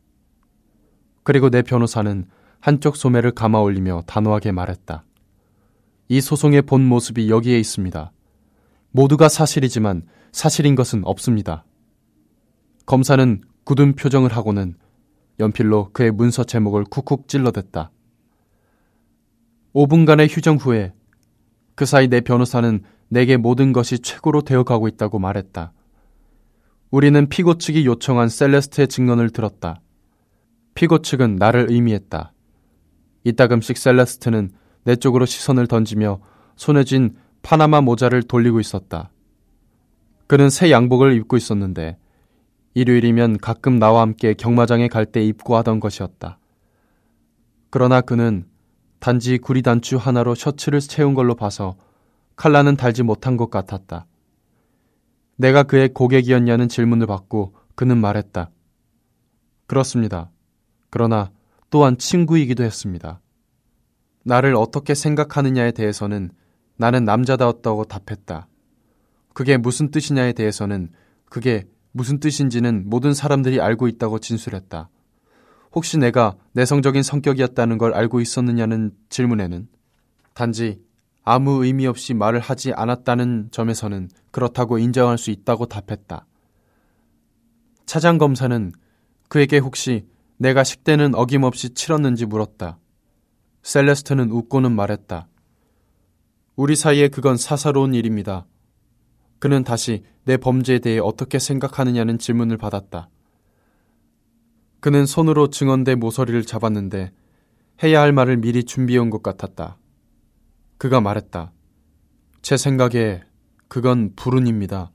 그리고 1.23 1.49
내 1.49 1.61
변호사는 1.61 2.25
한쪽 2.59 2.95
소매를 2.95 3.31
감아 3.31 3.59
올리며 3.59 4.03
단호하게 4.07 4.51
말했다. 4.51 5.03
이 6.09 6.21
소송의 6.21 6.63
본 6.63 6.85
모습이 6.85 7.29
여기에 7.29 7.59
있습니다. 7.59 8.11
모두가 8.91 9.29
사실이지만 9.29 10.03
사실인 10.31 10.75
것은 10.75 11.05
없습니다. 11.05 11.65
검사는 12.85 13.41
굳은 13.63 13.95
표정을 13.95 14.35
하고는 14.35 14.75
연필로 15.39 15.91
그의 15.93 16.11
문서 16.11 16.43
제목을 16.43 16.83
쿡쿡 16.85 17.27
찔러댔다. 17.27 17.91
5분간의 19.73 20.27
휴정 20.29 20.57
후에 20.57 20.93
그 21.75 21.85
사이 21.85 22.07
내 22.09 22.21
변호사는 22.21 22.83
내게 23.11 23.35
모든 23.35 23.73
것이 23.73 23.99
최고로 23.99 24.43
되어가고 24.43 24.87
있다고 24.87 25.19
말했다. 25.19 25.73
우리는 26.91 27.27
피고 27.27 27.57
측이 27.57 27.85
요청한 27.85 28.29
셀레스트의 28.29 28.87
증언을 28.87 29.31
들었다. 29.31 29.81
피고 30.75 30.99
측은 30.99 31.35
나를 31.35 31.67
의미했다. 31.69 32.31
이따금씩 33.25 33.77
셀레스트는 33.77 34.51
내 34.85 34.95
쪽으로 34.95 35.25
시선을 35.25 35.67
던지며 35.67 36.21
손에 36.55 36.85
쥔 36.85 37.17
파나마 37.41 37.81
모자를 37.81 38.23
돌리고 38.23 38.61
있었다. 38.61 39.11
그는 40.27 40.49
새 40.49 40.71
양복을 40.71 41.13
입고 41.17 41.35
있었는데 41.35 41.97
일요일이면 42.75 43.39
가끔 43.39 43.77
나와 43.77 44.03
함께 44.03 44.33
경마장에 44.33 44.87
갈 44.87 45.05
때 45.05 45.21
입고 45.21 45.57
하던 45.57 45.81
것이었다. 45.81 46.39
그러나 47.69 47.99
그는 47.99 48.45
단지 48.99 49.37
구리단추 49.37 49.97
하나로 49.97 50.33
셔츠를 50.33 50.79
채운 50.79 51.13
걸로 51.13 51.35
봐서 51.35 51.75
칼라는 52.41 52.75
달지 52.75 53.03
못한 53.03 53.37
것 53.37 53.51
같았다. 53.51 54.07
내가 55.35 55.61
그의 55.61 55.89
고객이었냐는 55.93 56.69
질문을 56.69 57.05
받고 57.05 57.53
그는 57.75 57.99
말했다. 57.99 58.49
그렇습니다. 59.67 60.31
그러나 60.89 61.31
또한 61.69 61.99
친구이기도 61.99 62.63
했습니다. 62.63 63.21
나를 64.23 64.55
어떻게 64.55 64.95
생각하느냐에 64.95 65.71
대해서는 65.71 66.31
나는 66.77 67.05
남자다웠다고 67.05 67.85
답했다. 67.85 68.47
그게 69.35 69.57
무슨 69.57 69.91
뜻이냐에 69.91 70.33
대해서는 70.33 70.89
그게 71.29 71.67
무슨 71.91 72.19
뜻인지는 72.19 72.89
모든 72.89 73.13
사람들이 73.13 73.61
알고 73.61 73.87
있다고 73.87 74.17
진술했다. 74.17 74.89
혹시 75.73 75.99
내가 75.99 76.35
내성적인 76.53 77.03
성격이었다는 77.03 77.77
걸 77.77 77.93
알고 77.93 78.19
있었느냐는 78.19 78.93
질문에는 79.09 79.67
단지 80.33 80.81
아무 81.23 81.63
의미 81.63 81.85
없이 81.85 82.13
말을 82.13 82.39
하지 82.39 82.73
않았다는 82.73 83.49
점에서는 83.51 84.09
그렇다고 84.31 84.79
인정할 84.79 85.17
수 85.17 85.29
있다고 85.31 85.67
답했다. 85.67 86.25
차장 87.85 88.17
검사는 88.17 88.71
그에게 89.27 89.59
혹시 89.59 90.05
내가 90.37 90.63
식대는 90.63 91.13
어김없이 91.13 91.73
치렀는지 91.73 92.25
물었다. 92.25 92.79
셀레스트는 93.63 94.31
웃고는 94.31 94.71
말했다. 94.71 95.27
우리 96.55 96.75
사이에 96.75 97.07
그건 97.07 97.37
사사로운 97.37 97.93
일입니다. 97.93 98.45
그는 99.39 99.63
다시 99.63 100.03
내 100.23 100.37
범죄에 100.37 100.79
대해 100.79 100.99
어떻게 100.99 101.39
생각하느냐는 101.39 102.17
질문을 102.17 102.57
받았다. 102.57 103.09
그는 104.79 105.05
손으로 105.05 105.49
증언대 105.49 105.95
모서리를 105.95 106.43
잡았는데 106.43 107.11
해야 107.83 108.01
할 108.01 108.11
말을 108.11 108.37
미리 108.37 108.63
준비해온 108.63 109.09
것 109.09 109.21
같았다. 109.21 109.77
그가 110.81 110.99
말했다. 110.99 111.51
제 112.41 112.57
생각에 112.57 113.21
그건 113.67 114.13
불운입니다. 114.15 114.89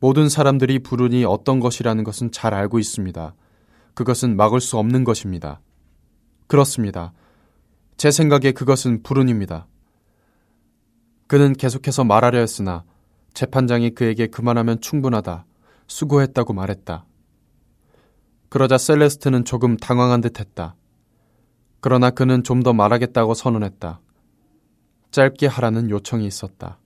모든 0.00 0.30
사람들이 0.30 0.78
불운이 0.78 1.26
어떤 1.26 1.60
것이라는 1.60 2.02
것은 2.02 2.32
잘 2.32 2.54
알고 2.54 2.78
있습니다. 2.78 3.34
그것은 3.92 4.38
막을 4.38 4.62
수 4.62 4.78
없는 4.78 5.04
것입니다. 5.04 5.60
그렇습니다. 6.46 7.12
제 7.98 8.10
생각에 8.10 8.52
그것은 8.52 9.02
불운입니다. 9.02 9.66
그는 11.26 11.52
계속해서 11.52 12.04
말하려 12.04 12.38
했으나 12.38 12.82
재판장이 13.34 13.90
그에게 13.90 14.28
그만하면 14.28 14.80
충분하다. 14.80 15.44
수고했다고 15.88 16.54
말했다. 16.54 17.04
그러자 18.48 18.78
셀레스트는 18.78 19.44
조금 19.44 19.76
당황한 19.76 20.22
듯 20.22 20.40
했다. 20.40 20.74
그러나 21.80 22.08
그는 22.08 22.42
좀 22.42 22.62
더 22.62 22.72
말하겠다고 22.72 23.34
선언했다. 23.34 24.00
짧게 25.12 25.46
하라는 25.46 25.90
요청이 25.90 26.26
있었다. 26.26 26.78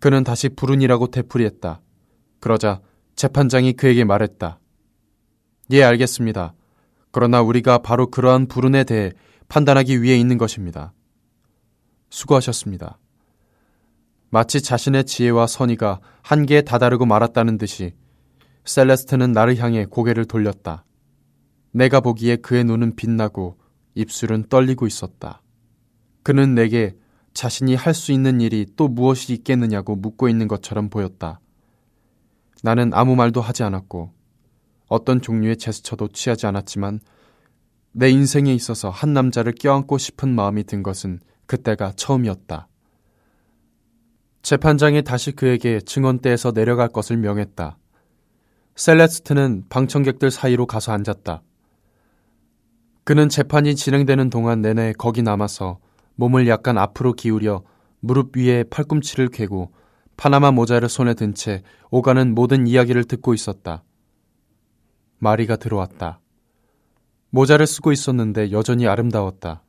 그는 0.00 0.24
다시 0.24 0.48
불운이라고 0.48 1.08
되풀이했다. 1.08 1.80
그러자 2.40 2.80
재판장이 3.14 3.74
그에게 3.74 4.04
말했다. 4.04 4.58
예, 5.72 5.82
알겠습니다. 5.84 6.54
그러나 7.12 7.42
우리가 7.42 7.78
바로 7.78 8.08
그러한 8.08 8.46
불운에 8.46 8.84
대해 8.84 9.12
판단하기 9.48 10.02
위해 10.02 10.18
있는 10.18 10.38
것입니다. 10.38 10.92
수고하셨습니다. 12.08 12.98
마치 14.30 14.62
자신의 14.62 15.04
지혜와 15.04 15.46
선의가 15.46 16.00
한계에 16.22 16.62
다다르고 16.62 17.04
말았다는 17.04 17.58
듯이 17.58 17.92
셀레스트는 18.64 19.32
나를 19.32 19.56
향해 19.58 19.84
고개를 19.84 20.24
돌렸다. 20.24 20.84
내가 21.72 22.00
보기에 22.00 22.36
그의 22.36 22.64
눈은 22.64 22.96
빛나고 22.96 23.58
입술은 23.94 24.44
떨리고 24.48 24.86
있었다. 24.86 25.42
그는 26.22 26.54
내게 26.54 26.96
자신이 27.34 27.74
할 27.74 27.94
수 27.94 28.12
있는 28.12 28.40
일이 28.40 28.66
또 28.76 28.88
무엇이 28.88 29.32
있겠느냐고 29.32 29.96
묻고 29.96 30.28
있는 30.28 30.48
것처럼 30.48 30.88
보였다. 30.88 31.40
나는 32.62 32.92
아무 32.92 33.16
말도 33.16 33.40
하지 33.40 33.62
않았고 33.62 34.12
어떤 34.88 35.20
종류의 35.22 35.56
제스처도 35.56 36.08
취하지 36.08 36.46
않았지만 36.46 37.00
내 37.92 38.10
인생에 38.10 38.52
있어서 38.54 38.90
한 38.90 39.12
남자를 39.14 39.52
껴안고 39.52 39.98
싶은 39.98 40.34
마음이 40.34 40.64
든 40.64 40.82
것은 40.82 41.20
그때가 41.46 41.92
처음이었다. 41.96 42.68
재판장이 44.42 45.02
다시 45.02 45.32
그에게 45.32 45.80
증언대에서 45.80 46.52
내려갈 46.52 46.88
것을 46.88 47.16
명했다. 47.16 47.76
셀레스트는 48.76 49.64
방청객들 49.68 50.30
사이로 50.30 50.66
가서 50.66 50.92
앉았다. 50.92 51.42
그는 53.04 53.28
재판이 53.28 53.74
진행되는 53.74 54.30
동안 54.30 54.62
내내 54.62 54.92
거기 54.96 55.22
남아서 55.22 55.78
몸을 56.20 56.46
약간 56.48 56.76
앞으로 56.76 57.14
기울여 57.14 57.64
무릎 58.00 58.36
위에 58.36 58.64
팔꿈치를 58.64 59.28
괴고 59.28 59.72
파나마 60.18 60.50
모자를 60.50 60.90
손에 60.90 61.14
든 61.14 61.32
채 61.32 61.62
오가는 61.90 62.34
모든 62.34 62.66
이야기를 62.66 63.04
듣고 63.04 63.32
있었다. 63.32 63.82
마리가 65.18 65.56
들어왔다. 65.56 66.20
모자를 67.30 67.66
쓰고 67.66 67.90
있었는데 67.90 68.52
여전히 68.52 68.86
아름다웠다. 68.86 69.62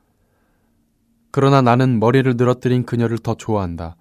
그러나 1.30 1.62
나는 1.62 1.98
머리를 1.98 2.36
늘어뜨린 2.36 2.84
그녀를 2.84 3.16
더 3.16 3.34
좋아한다. 3.34 3.96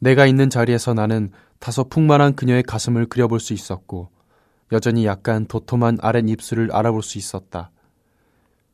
내가 0.00 0.26
있는 0.26 0.50
자리에서 0.50 0.94
나는 0.94 1.30
다소 1.60 1.84
풍만한 1.84 2.34
그녀의 2.34 2.64
가슴을 2.64 3.06
그려볼 3.06 3.38
수 3.38 3.52
있었고 3.52 4.10
여전히 4.72 5.06
약간 5.06 5.46
도톰한 5.46 5.98
아랫 6.00 6.28
입술을 6.28 6.72
알아볼 6.72 7.04
수 7.04 7.18
있었다. 7.18 7.70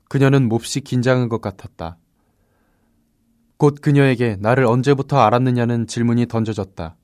그녀는 0.09 0.49
몹시 0.49 0.81
긴장한 0.81 1.29
것 1.29 1.43
같았다. 1.43 1.99
곧 3.61 3.83
그녀에게 3.83 4.39
나를 4.41 4.65
언제부터 4.65 5.19
알았느냐는 5.19 5.87
질문이 5.87 6.29
던져졌다. 6.29 6.97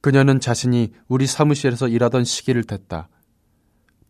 그녀는 0.00 0.40
자신이 0.40 0.94
우리 1.08 1.26
사무실에서 1.26 1.88
일하던 1.88 2.24
시기를 2.24 2.64
댔다. 2.64 3.10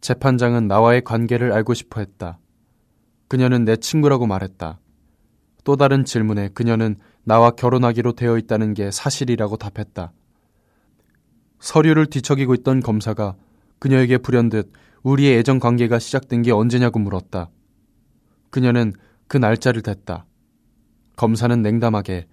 재판장은 0.01 0.69
나와의 0.69 1.03
관계를 1.03 1.51
알고 1.51 1.75
싶어 1.75 1.99
했다. 1.99 2.39
그녀는 3.27 3.65
내 3.65 3.75
친구라고 3.75 4.29
말했다. 4.29 4.79
또 5.65 5.75
다른 5.75 6.05
질문에 6.05 6.51
그녀는 6.51 6.95
나와 7.25 7.51
결혼하기로 7.51 8.13
되어 8.13 8.39
있다는 8.39 8.73
게 8.73 8.93
사실이라고 8.93 9.57
답했다. 9.57 10.13
서류를 11.59 12.07
뒤척이고 12.07 12.55
있던 12.55 12.79
검사가 12.79 13.35
그녀에게 13.81 14.19
불현듯 14.19 14.73
우리의 15.03 15.37
애정 15.39 15.59
관계가 15.59 15.99
시작된 15.99 16.43
게 16.43 16.53
언제냐고 16.53 17.01
물었다. 17.01 17.51
그녀는 18.51 18.93
그 19.27 19.37
날짜를 19.39 19.83
댔다. 19.83 20.25
검사는 21.19 21.61
냉담하게 21.61 22.29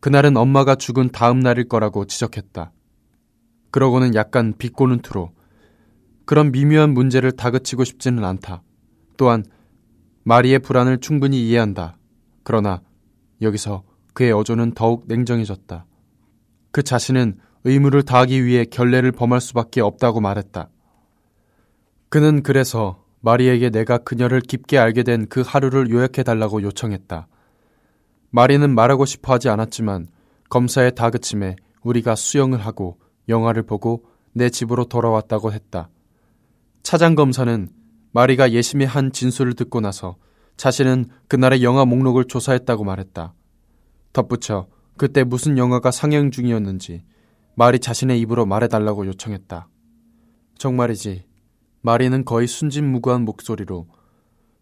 그날은 0.00 0.36
엄마가 0.36 0.74
죽은 0.74 1.08
다음 1.08 1.40
날일 1.40 1.68
거라고 1.68 2.04
지적했다. 2.04 2.70
그러고는 3.70 4.14
약간 4.14 4.52
비꼬는 4.56 5.00
투로 5.00 5.32
그런 6.26 6.52
미묘한 6.52 6.90
문제를 6.90 7.32
다그치고 7.32 7.84
싶지는 7.84 8.24
않다. 8.24 8.62
또한 9.16 9.42
마리의 10.24 10.58
불안을 10.58 10.98
충분히 10.98 11.48
이해한다. 11.48 11.96
그러나 12.42 12.82
여기서 13.40 13.84
그의 14.12 14.32
어조는 14.32 14.72
더욱 14.72 15.04
냉정해졌다. 15.08 15.86
그 16.72 16.82
자신은 16.82 17.38
의무를 17.64 18.02
다하기 18.02 18.44
위해 18.44 18.66
결례를 18.66 19.12
범할 19.12 19.40
수밖에 19.40 19.80
없다고 19.80 20.20
말했다. 20.20 20.68
그는 22.10 22.42
그래서 22.42 23.02
마리에게 23.20 23.70
내가 23.70 23.96
그녀를 23.96 24.40
깊게 24.40 24.78
알게 24.78 25.04
된 25.04 25.26
그 25.30 25.40
하루를 25.40 25.90
요약해 25.90 26.22
달라고 26.22 26.62
요청했다. 26.62 27.28
마리는 28.30 28.74
말하고 28.74 29.06
싶어 29.06 29.32
하지 29.34 29.48
않았지만 29.48 30.08
검사의 30.48 30.94
다그침에 30.94 31.56
우리가 31.82 32.14
수영을 32.14 32.58
하고 32.58 32.98
영화를 33.28 33.62
보고 33.62 34.04
내 34.32 34.50
집으로 34.50 34.84
돌아왔다고 34.84 35.52
했다. 35.52 35.88
차장 36.82 37.14
검사는 37.14 37.68
마리가 38.12 38.52
예심히 38.52 38.84
한 38.84 39.12
진술을 39.12 39.54
듣고 39.54 39.80
나서 39.80 40.16
자신은 40.56 41.06
그날의 41.28 41.62
영화 41.62 41.84
목록을 41.84 42.24
조사했다고 42.24 42.84
말했다. 42.84 43.34
덧붙여 44.12 44.68
그때 44.96 45.24
무슨 45.24 45.58
영화가 45.58 45.90
상영 45.90 46.30
중이었는지 46.30 47.02
마리 47.54 47.78
자신의 47.78 48.20
입으로 48.20 48.46
말해달라고 48.46 49.06
요청했다. 49.06 49.68
정말이지 50.58 51.24
마리는 51.82 52.24
거의 52.24 52.46
순진무구한 52.46 53.24
목소리로 53.24 53.88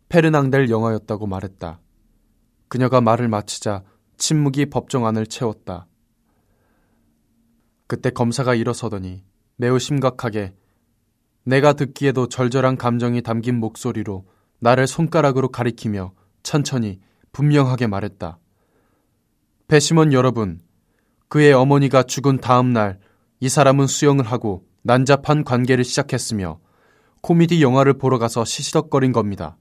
페르낭델 0.09 0.70
영화였다고 0.70 1.27
말했다. 1.27 1.81
그녀가 2.75 3.01
말을 3.01 3.29
마치자 3.29 3.85
침묵이 4.17 4.67
법정 4.67 5.07
안을 5.07 5.29
채웠다. 5.29 5.87
그때 7.87 8.11
검사가 8.11 8.57
일어서더니 8.57 9.23
매우 9.55 9.79
심각하게 9.79 10.55
내가 11.45 11.75
듣기에도 11.75 12.29
절절한 12.29 12.77
감정이 12.77 13.23
담긴 13.23 13.61
목소리로 13.61 14.27
나를 14.59 14.89
손가락으로 14.89 15.51
가리키며 15.51 16.15
천천히 16.43 16.99
분명하게 17.31 17.87
말했다. 17.87 18.41
배심원 19.69 20.13
여러분, 20.13 20.61
그의 21.29 21.53
어머니가 21.53 22.03
죽은 22.03 22.41
다음 22.41 22.73
날 22.73 22.99
이 23.39 23.49
사람은 23.49 23.87
수영을 23.87 24.25
하고 24.25 24.67
난잡한 24.83 25.45
관계를 25.45 25.85
시작했으며 25.85 26.59
코미디 27.21 27.63
영화를 27.63 27.99
보러 27.99 28.19
가서 28.19 28.45
시시덕거린 28.45 29.13
겁니다. 29.13 29.57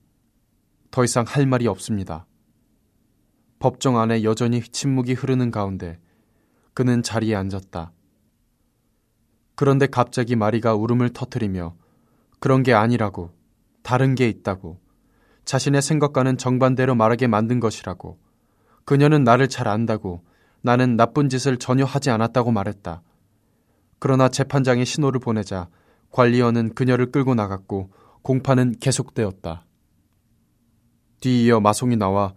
더 0.90 1.04
이상 1.04 1.26
할 1.28 1.46
말이 1.46 1.68
없습니다. 1.68 2.26
법정 3.64 3.98
안에 3.98 4.24
여전히 4.26 4.60
침묵이 4.60 5.14
흐르는 5.14 5.50
가운데 5.50 5.98
그는 6.74 7.02
자리에 7.02 7.34
앉았다. 7.34 7.94
그런데 9.56 9.88
갑자기 9.88 10.36
마리가 10.36 10.76
울음을 10.76 11.12
터뜨리며 11.12 11.74
그런 12.42 12.62
게 12.64 12.74
아니라고, 12.74 13.32
다른 13.82 14.16
게 14.16 14.28
있다고, 14.28 14.82
자신의 15.46 15.82
생각과는 15.82 16.38
정반대로 16.38 16.94
말하게 16.96 17.28
만든 17.28 17.62
것이라고, 17.62 18.20
그녀는 18.84 19.24
나를 19.24 19.48
잘 19.48 19.70
안다고, 19.70 20.26
나는 20.60 20.98
나쁜 20.98 21.30
짓을 21.30 21.56
전혀 21.56 21.86
하지 21.86 22.10
않았다고 22.10 22.52
말했다. 22.52 23.02
그러나 23.98 24.28
재판장이 24.28 24.84
신호를 24.84 25.22
보내자 25.22 25.70
관리원은 26.12 26.76
그녀를 26.76 27.14
끌고 27.14 27.34
나갔고 27.34 27.94
공판은 28.24 28.80
계속되었다. 28.82 29.66
뒤이어 31.22 31.62
마송이 31.62 31.96
나와 31.96 32.34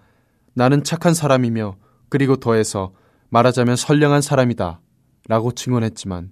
나는 0.56 0.82
착한 0.82 1.12
사람이며 1.12 1.76
그리고 2.08 2.36
더해서 2.36 2.92
말하자면 3.28 3.76
선량한 3.76 4.22
사람이다 4.22 4.80
라고 5.28 5.52
증언했지만 5.52 6.30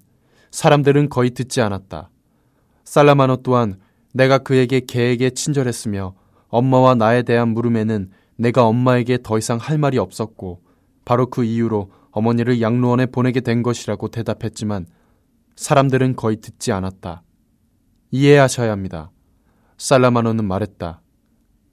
사람들은 0.51 1.11
거의 1.11 1.31
듣지 1.31 1.61
않았다. 1.61 2.09
살라마노 2.85 3.43
또한 3.43 3.79
내가 4.15 4.39
그에게 4.39 4.81
개에게 4.81 5.29
친절했으며 5.31 6.15
엄마와 6.49 6.95
나에 6.95 7.23
대한 7.23 7.49
물음에는 7.51 8.13
내가 8.37 8.65
엄마에게 8.65 9.19
더 9.23 9.37
이상 9.37 9.59
할 9.59 9.77
말이 9.77 9.99
없었고 9.99 10.63
바로 11.05 11.27
그 11.27 11.45
이유로 11.45 11.91
어머니를 12.11 12.63
양로원에 12.63 13.07
보내게 13.07 13.41
된 13.41 13.63
것이라고 13.63 14.09
대답했지만 14.09 14.87
사람들은 15.57 16.17
거의 16.17 16.37
듣지 16.37 16.73
않았다. 16.73 17.23
이해하셔야 18.11 18.71
합니다. 18.71 19.11
살라마노는 19.77 20.47
말했다. 20.47 21.03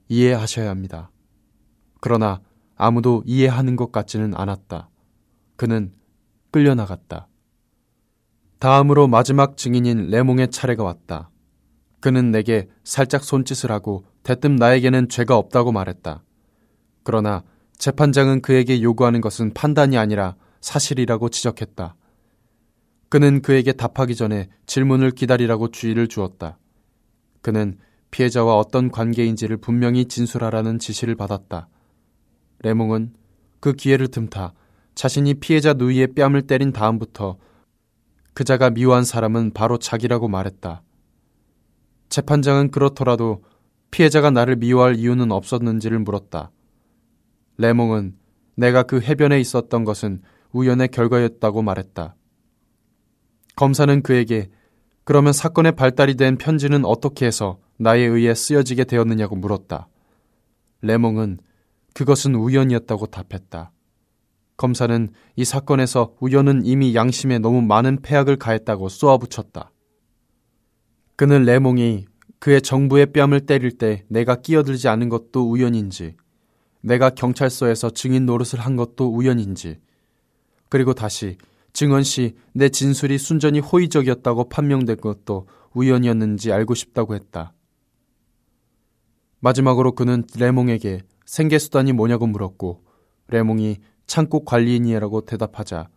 이해하셔야 0.09 0.69
합니다. 0.69 1.10
그러나 2.01 2.41
아무도 2.75 3.23
이해하는 3.25 3.77
것 3.77 3.93
같지는 3.93 4.35
않았다. 4.35 4.89
그는 5.55 5.93
끌려나갔다. 6.51 7.27
다음으로 8.59 9.07
마지막 9.07 9.55
증인인 9.55 10.07
레몽의 10.07 10.49
차례가 10.51 10.83
왔다. 10.83 11.29
그는 12.01 12.31
내게 12.31 12.67
살짝 12.83 13.23
손짓을 13.23 13.71
하고 13.71 14.03
대뜸 14.23 14.55
나에게는 14.55 15.09
죄가 15.09 15.37
없다고 15.37 15.71
말했다. 15.71 16.23
그러나 17.03 17.43
재판장은 17.77 18.41
그에게 18.41 18.81
요구하는 18.81 19.21
것은 19.21 19.53
판단이 19.53 19.97
아니라 19.97 20.35
사실이라고 20.59 21.29
지적했다. 21.29 21.95
그는 23.09 23.41
그에게 23.41 23.73
답하기 23.73 24.15
전에 24.15 24.49
질문을 24.65 25.11
기다리라고 25.11 25.69
주의를 25.69 26.07
주었다. 26.07 26.57
그는 27.41 27.77
피해자와 28.09 28.57
어떤 28.57 28.89
관계인지를 28.91 29.57
분명히 29.57 30.05
진술하라는 30.05 30.79
지시를 30.79 31.15
받았다. 31.15 31.67
레몽은 32.63 33.13
그 33.59 33.73
기회를 33.73 34.07
틈타 34.07 34.53
자신이 34.95 35.35
피해자 35.35 35.73
누이의 35.73 36.13
뺨을 36.13 36.43
때린 36.43 36.71
다음부터 36.71 37.37
그자가 38.33 38.69
미워한 38.69 39.03
사람은 39.03 39.51
바로 39.53 39.77
자기라고 39.77 40.27
말했다. 40.27 40.81
재판장은 42.09 42.71
그렇더라도 42.71 43.43
피해자가 43.89 44.31
나를 44.31 44.55
미워할 44.55 44.95
이유는 44.95 45.31
없었는지를 45.31 45.99
물었다. 45.99 46.51
레몽은 47.57 48.15
내가 48.55 48.83
그 48.83 49.01
해변에 49.01 49.39
있었던 49.39 49.83
것은 49.83 50.21
우연의 50.53 50.89
결과였다고 50.89 51.61
말했다. 51.61 52.15
검사는 53.55 54.01
그에게 54.01 54.49
그러면 55.03 55.33
사건의 55.33 55.73
발달이 55.73 56.15
된 56.15 56.37
편지는 56.37 56.85
어떻게 56.85 57.25
해서 57.25 57.59
나에 57.77 58.01
의해 58.01 58.33
쓰여지게 58.33 58.85
되었느냐고 58.85 59.35
물었다. 59.35 59.87
레몽은 60.81 61.39
그것은 61.93 62.35
우연이었다고 62.35 63.07
답했다. 63.07 63.71
검사는 64.57 65.09
이 65.35 65.45
사건에서 65.45 66.13
우연은 66.19 66.65
이미 66.65 66.95
양심에 66.95 67.39
너무 67.39 67.61
많은 67.61 68.01
폐악을 68.01 68.37
가했다고 68.37 68.89
쏘아붙였다. 68.89 69.71
그는 71.15 71.43
레몽이 71.43 72.05
그의 72.39 72.61
정부의 72.61 73.07
뺨을 73.07 73.41
때릴 73.45 73.77
때 73.77 74.03
내가 74.07 74.35
끼어들지 74.35 74.87
않은 74.87 75.09
것도 75.09 75.49
우연인지, 75.49 76.15
내가 76.81 77.11
경찰서에서 77.11 77.91
증인 77.91 78.25
노릇을 78.25 78.59
한 78.59 78.75
것도 78.75 79.13
우연인지, 79.13 79.79
그리고 80.69 80.93
다시 80.93 81.37
증언 81.73 82.03
시 82.03 82.35
내 82.53 82.69
진술이 82.69 83.17
순전히 83.17 83.59
호의적이었다고 83.59 84.49
판명된 84.49 84.97
것도 84.97 85.47
우연이었는지 85.73 86.51
알고 86.51 86.75
싶다고 86.75 87.15
했다. 87.15 87.53
마지막으로 89.39 89.93
그는 89.93 90.23
레몽에게 90.37 91.01
생계수단이 91.31 91.93
뭐냐고 91.93 92.27
물었고 92.27 92.83
레몽이 93.29 93.77
창고 94.05 94.43
관리인이라고 94.43 95.21
대답하자 95.21 95.87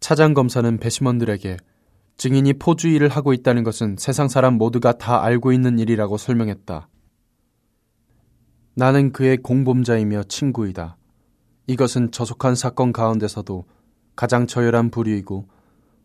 차장 0.00 0.34
검사는 0.34 0.76
배심원들에게 0.76 1.56
증인이 2.18 2.52
포주의를 2.54 3.08
하고 3.08 3.32
있다는 3.32 3.62
것은 3.64 3.96
세상 3.98 4.28
사람 4.28 4.58
모두가 4.58 4.92
다 4.98 5.22
알고 5.22 5.52
있는 5.52 5.78
일이라고 5.78 6.18
설명했다. 6.18 6.88
나는 8.74 9.12
그의 9.12 9.38
공범자이며 9.38 10.24
친구이다. 10.24 10.98
이것은 11.68 12.10
저속한 12.10 12.54
사건 12.54 12.92
가운데서도 12.92 13.64
가장 14.14 14.46
저열한 14.46 14.90
부류이고 14.90 15.48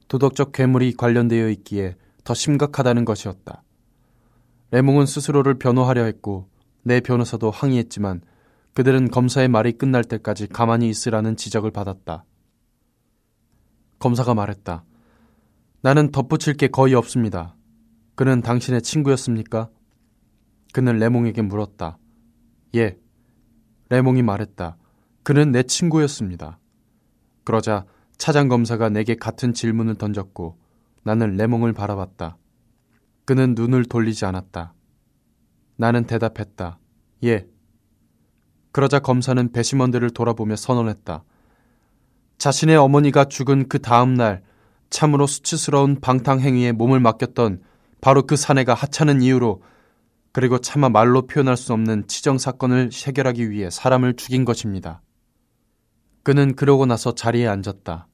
도덕적 0.07 0.53
괴물이 0.53 0.93
관련되어 0.93 1.49
있기에 1.49 1.97
더 2.23 2.33
심각하다는 2.33 3.03
것이었다. 3.03 3.63
레몽은 4.71 5.07
스스로를 5.07 5.59
변호하려 5.59 6.05
했고 6.05 6.47
내 6.83 7.01
변호사도 7.01 7.51
항의했지만 7.51 8.21
그들은 8.77 9.09
검사의 9.09 9.47
말이 9.47 9.71
끝날 9.71 10.03
때까지 10.03 10.45
가만히 10.45 10.87
있으라는 10.87 11.35
지적을 11.35 11.71
받았다. 11.71 12.25
검사가 13.97 14.35
말했다. 14.35 14.83
나는 15.81 16.11
덧붙일 16.11 16.57
게 16.57 16.67
거의 16.67 16.93
없습니다. 16.93 17.55
그는 18.13 18.41
당신의 18.41 18.83
친구였습니까? 18.83 19.71
그는 20.73 20.99
레몽에게 20.99 21.41
물었다. 21.41 21.97
예. 22.75 22.99
레몽이 23.89 24.21
말했다. 24.21 24.77
그는 25.23 25.51
내 25.51 25.63
친구였습니다. 25.63 26.59
그러자 27.45 27.87
차장 28.19 28.47
검사가 28.47 28.89
내게 28.89 29.15
같은 29.15 29.55
질문을 29.55 29.95
던졌고 29.95 30.55
나는 31.01 31.35
레몽을 31.35 31.73
바라봤다. 31.73 32.37
그는 33.25 33.55
눈을 33.55 33.85
돌리지 33.85 34.25
않았다. 34.25 34.75
나는 35.77 36.05
대답했다. 36.05 36.77
예. 37.23 37.47
그러자 38.77 38.99
검사는 38.99 39.51
배심원들을 39.51 40.11
돌아보며 40.11 40.55
선언했다. 40.55 41.23
자신의 42.37 42.77
어머니가 42.77 43.25
죽은 43.25 43.69
그 43.69 43.79
다음 43.79 44.13
날 44.13 44.43
참으로 44.91 45.25
수치스러운 45.25 45.99
방탕행위에 45.99 46.73
몸을 46.73 46.99
맡겼던 46.99 47.63
바로 48.01 48.27
그 48.27 48.35
사내가 48.35 48.75
하찮은 48.75 49.23
이유로 49.23 49.63
그리고 50.31 50.59
차마 50.59 50.89
말로 50.89 51.25
표현할 51.25 51.57
수 51.57 51.73
없는 51.73 52.05
치정 52.05 52.37
사건을 52.37 52.91
해결하기 52.93 53.49
위해 53.49 53.71
사람을 53.71 54.15
죽인 54.15 54.45
것입니다. 54.45 55.01
그는 56.21 56.55
그러고 56.55 56.85
나서 56.85 57.15
자리에 57.15 57.47
앉았다. 57.47 58.07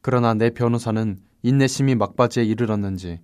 그러나 0.00 0.32
내 0.32 0.48
변호사는 0.48 1.18
인내심이 1.42 1.96
막바지에 1.96 2.44
이르렀는지 2.44 3.20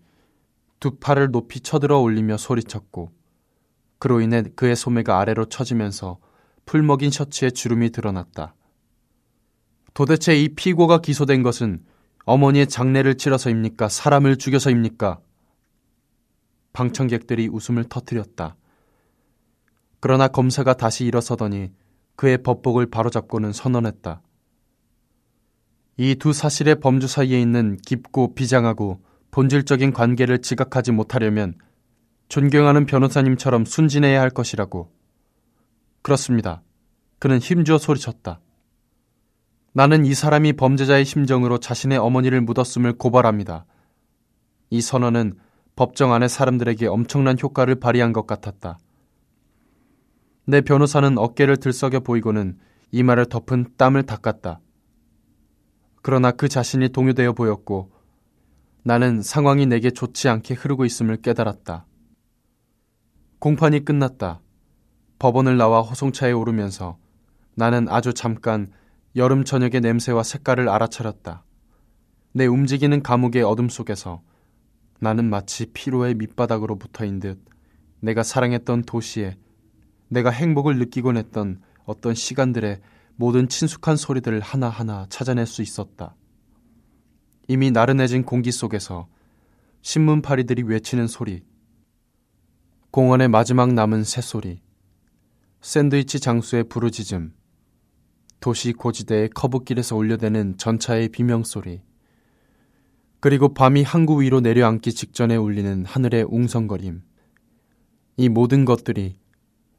두 0.81 0.97
팔을 0.97 1.31
높이 1.31 1.61
쳐들어 1.61 1.99
올리며 2.01 2.37
소리쳤고 2.37 3.11
그로 3.99 4.21
인해 4.21 4.43
그의 4.55 4.77
소매가 4.77 5.19
아래로 5.19 5.47
처지면서 5.47 6.19
풀먹인 6.67 7.11
셔츠에 7.11 7.51
주름이 7.51 7.91
드러났다. 7.91 8.55
도대체 9.95 10.35
이 10.37 10.49
피고가 10.49 11.01
기소된 11.01 11.43
것은 11.43 11.85
어머니의 12.25 12.67
장례를 12.67 13.17
치러서입니까? 13.17 13.89
사람을 13.89 14.37
죽여서입니까? 14.37 15.21
방청객들이 16.73 17.49
웃음을 17.49 17.85
터뜨렸다. 17.85 18.57
그러나 20.01 20.29
검사가 20.29 20.75
다시 20.75 21.05
일어서더니 21.05 21.71
그의 22.17 22.43
법복을 22.43 22.87
바로잡고는 22.91 23.53
선언했다. 23.53 24.23
이 25.99 26.15
두 26.15 26.33
사실의 26.33 26.81
범주 26.81 27.07
사이에 27.07 27.41
있는 27.41 27.77
깊고 27.77 28.35
비장하고 28.35 29.05
본질적인 29.31 29.93
관계를 29.93 30.41
지각하지 30.41 30.93
못하려면 30.93 31.55
존경하는 32.29 32.87
변호사님처럼 32.87 33.65
순진해야 33.67 34.21
할 34.21 34.31
것이라고. 34.31 34.91
그렇습니다. 36.03 36.63
그는 37.19 37.39
힘주어 37.39 37.79
소리쳤다. 37.79 38.41
나는 39.73 40.05
이 40.05 40.13
사람이 40.13 40.55
범죄자의 40.55 41.05
심정으로 41.05 41.59
자신의 41.59 41.99
어머니를 41.99 42.41
묻었음을 42.43 42.99
고발합니다. 42.99 43.65
이 44.71 44.81
선언은 44.81 45.39
법정 45.77 46.13
안의 46.13 46.29
사람들에게 46.29 46.87
엄청난 46.87 47.39
효과를 47.41 47.77
발휘한 47.77 48.13
것 48.13 48.27
같았다. 48.27 48.79
내 50.45 50.61
변호사는 50.61 51.17
어깨를 51.17 51.57
들썩여 51.59 52.01
보이고는 52.01 52.59
이마를 52.91 53.27
덮은 53.27 53.69
땀을 53.77 54.03
닦았다. 54.03 54.61
그러나 56.03 56.33
그 56.33 56.49
자신이 56.49 56.89
동요되어 56.89 57.33
보였고 57.33 57.93
나는 58.83 59.23
상황이 59.23 59.65
내게 59.67 59.91
좋지 59.91 60.29
않게 60.29 60.55
흐르고 60.55 60.85
있음을 60.85 61.17
깨달았다. 61.19 61.87
공판이 63.39 63.85
끝났다. 63.85 64.41
법원을 65.23 65.57
나와 65.57 65.83
호송차에 65.83 66.33
오르면서 66.33 66.99
나는 67.55 67.89
아주 67.89 68.13
잠깐 68.13 68.73
여름 69.15 69.45
저녁의 69.45 69.81
냄새와 69.81 70.25
색깔을 70.25 70.69
알아차렸다. 70.69 71.45
내 72.33 72.47
움직이는 72.47 73.05
감옥의 73.05 73.45
어둠 73.45 73.69
속에서 73.69 74.21
나는 74.99 75.31
마치 75.31 75.67
피로의 75.67 76.17
밑바닥으로 76.17 76.77
붙어인 76.77 77.21
듯 77.21 77.41
내가 78.01 78.25
사랑했던 78.25 78.83
도시에 78.83 79.37
내가 80.09 80.31
행복을 80.31 80.81
느끼곤 80.81 81.17
했던 81.17 81.63
어떤 81.85 82.17
시간들의 82.17 82.81
모든 83.15 83.49
친숙한 83.49 83.95
소리들을 83.95 84.41
하나하나 84.41 85.07
찾아낼 85.09 85.47
수 85.47 85.63
있었다. 85.63 86.17
이미 87.47 87.71
나른해진 87.71 88.25
공기 88.25 88.51
속에서 88.51 89.07
신문파리들이 89.83 90.65
외치는 90.65 91.07
소리, 91.07 91.45
공원의 92.91 93.29
마지막 93.29 93.73
남은 93.73 94.03
새소리, 94.03 94.63
샌드위치 95.63 96.19
장수의 96.19 96.65
부르짖음, 96.65 97.33
도시 98.41 98.73
고지대의 98.73 99.31
커브길에서 99.31 99.95
울려대는 99.97 100.59
전차의 100.59 101.11
비명소리, 101.11 101.83
그리고 103.21 103.55
밤이 103.55 103.85
항구 103.85 104.21
위로 104.21 104.41
내려앉기 104.41 104.93
직전에 104.93 105.37
울리는 105.37 105.85
하늘의 105.85 106.25
웅성거림. 106.25 107.03
이 108.17 108.29
모든 108.29 108.65
것들이 108.65 109.17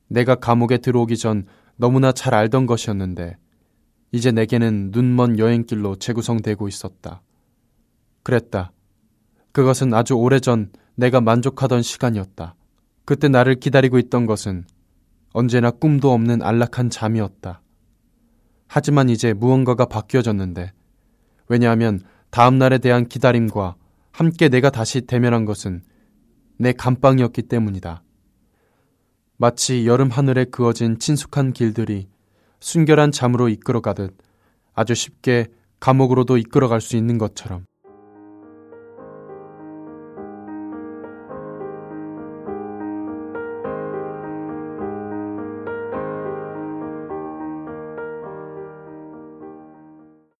내가 0.07 0.35
감옥에 0.35 0.77
들어오기 0.77 1.17
전 1.17 1.45
너무나 1.75 2.13
잘 2.13 2.33
알던 2.33 2.65
것이었는데 2.65 3.35
이제 4.13 4.31
내게는 4.31 4.91
눈먼 4.93 5.37
여행길로 5.37 5.97
재구성되고 5.97 6.69
있었다. 6.69 7.21
그랬다. 8.23 8.71
그것은 9.51 9.93
아주 9.93 10.13
오래전 10.13 10.71
내가 10.95 11.19
만족하던 11.19 11.81
시간이었다. 11.81 12.55
그때 13.03 13.27
나를 13.27 13.55
기다리고 13.55 13.99
있던 13.99 14.25
것은 14.25 14.63
언제나 15.33 15.71
꿈도 15.71 16.13
없는 16.13 16.41
안락한 16.41 16.89
잠이었다. 16.89 17.61
하지만 18.67 19.09
이제 19.09 19.33
무언가가 19.33 19.85
바뀌어졌는데 19.85 20.71
왜냐하면 21.49 21.99
다음 22.29 22.57
날에 22.57 22.77
대한 22.77 23.07
기다림과 23.07 23.75
함께 24.11 24.47
내가 24.47 24.69
다시 24.69 25.01
대면한 25.01 25.45
것은 25.45 25.81
내 26.57 26.71
감방이었기 26.71 27.43
때문이다. 27.43 28.03
마치 29.37 29.85
여름 29.87 30.09
하늘에 30.09 30.45
그어진 30.45 30.99
친숙한 30.99 31.51
길들이 31.51 32.07
순결한 32.59 33.11
잠으로 33.11 33.49
이끌어가듯 33.49 34.15
아주 34.73 34.95
쉽게 34.95 35.47
감옥으로도 35.79 36.37
이끌어갈 36.37 36.79
수 36.79 36.95
있는 36.95 37.17
것처럼 37.17 37.65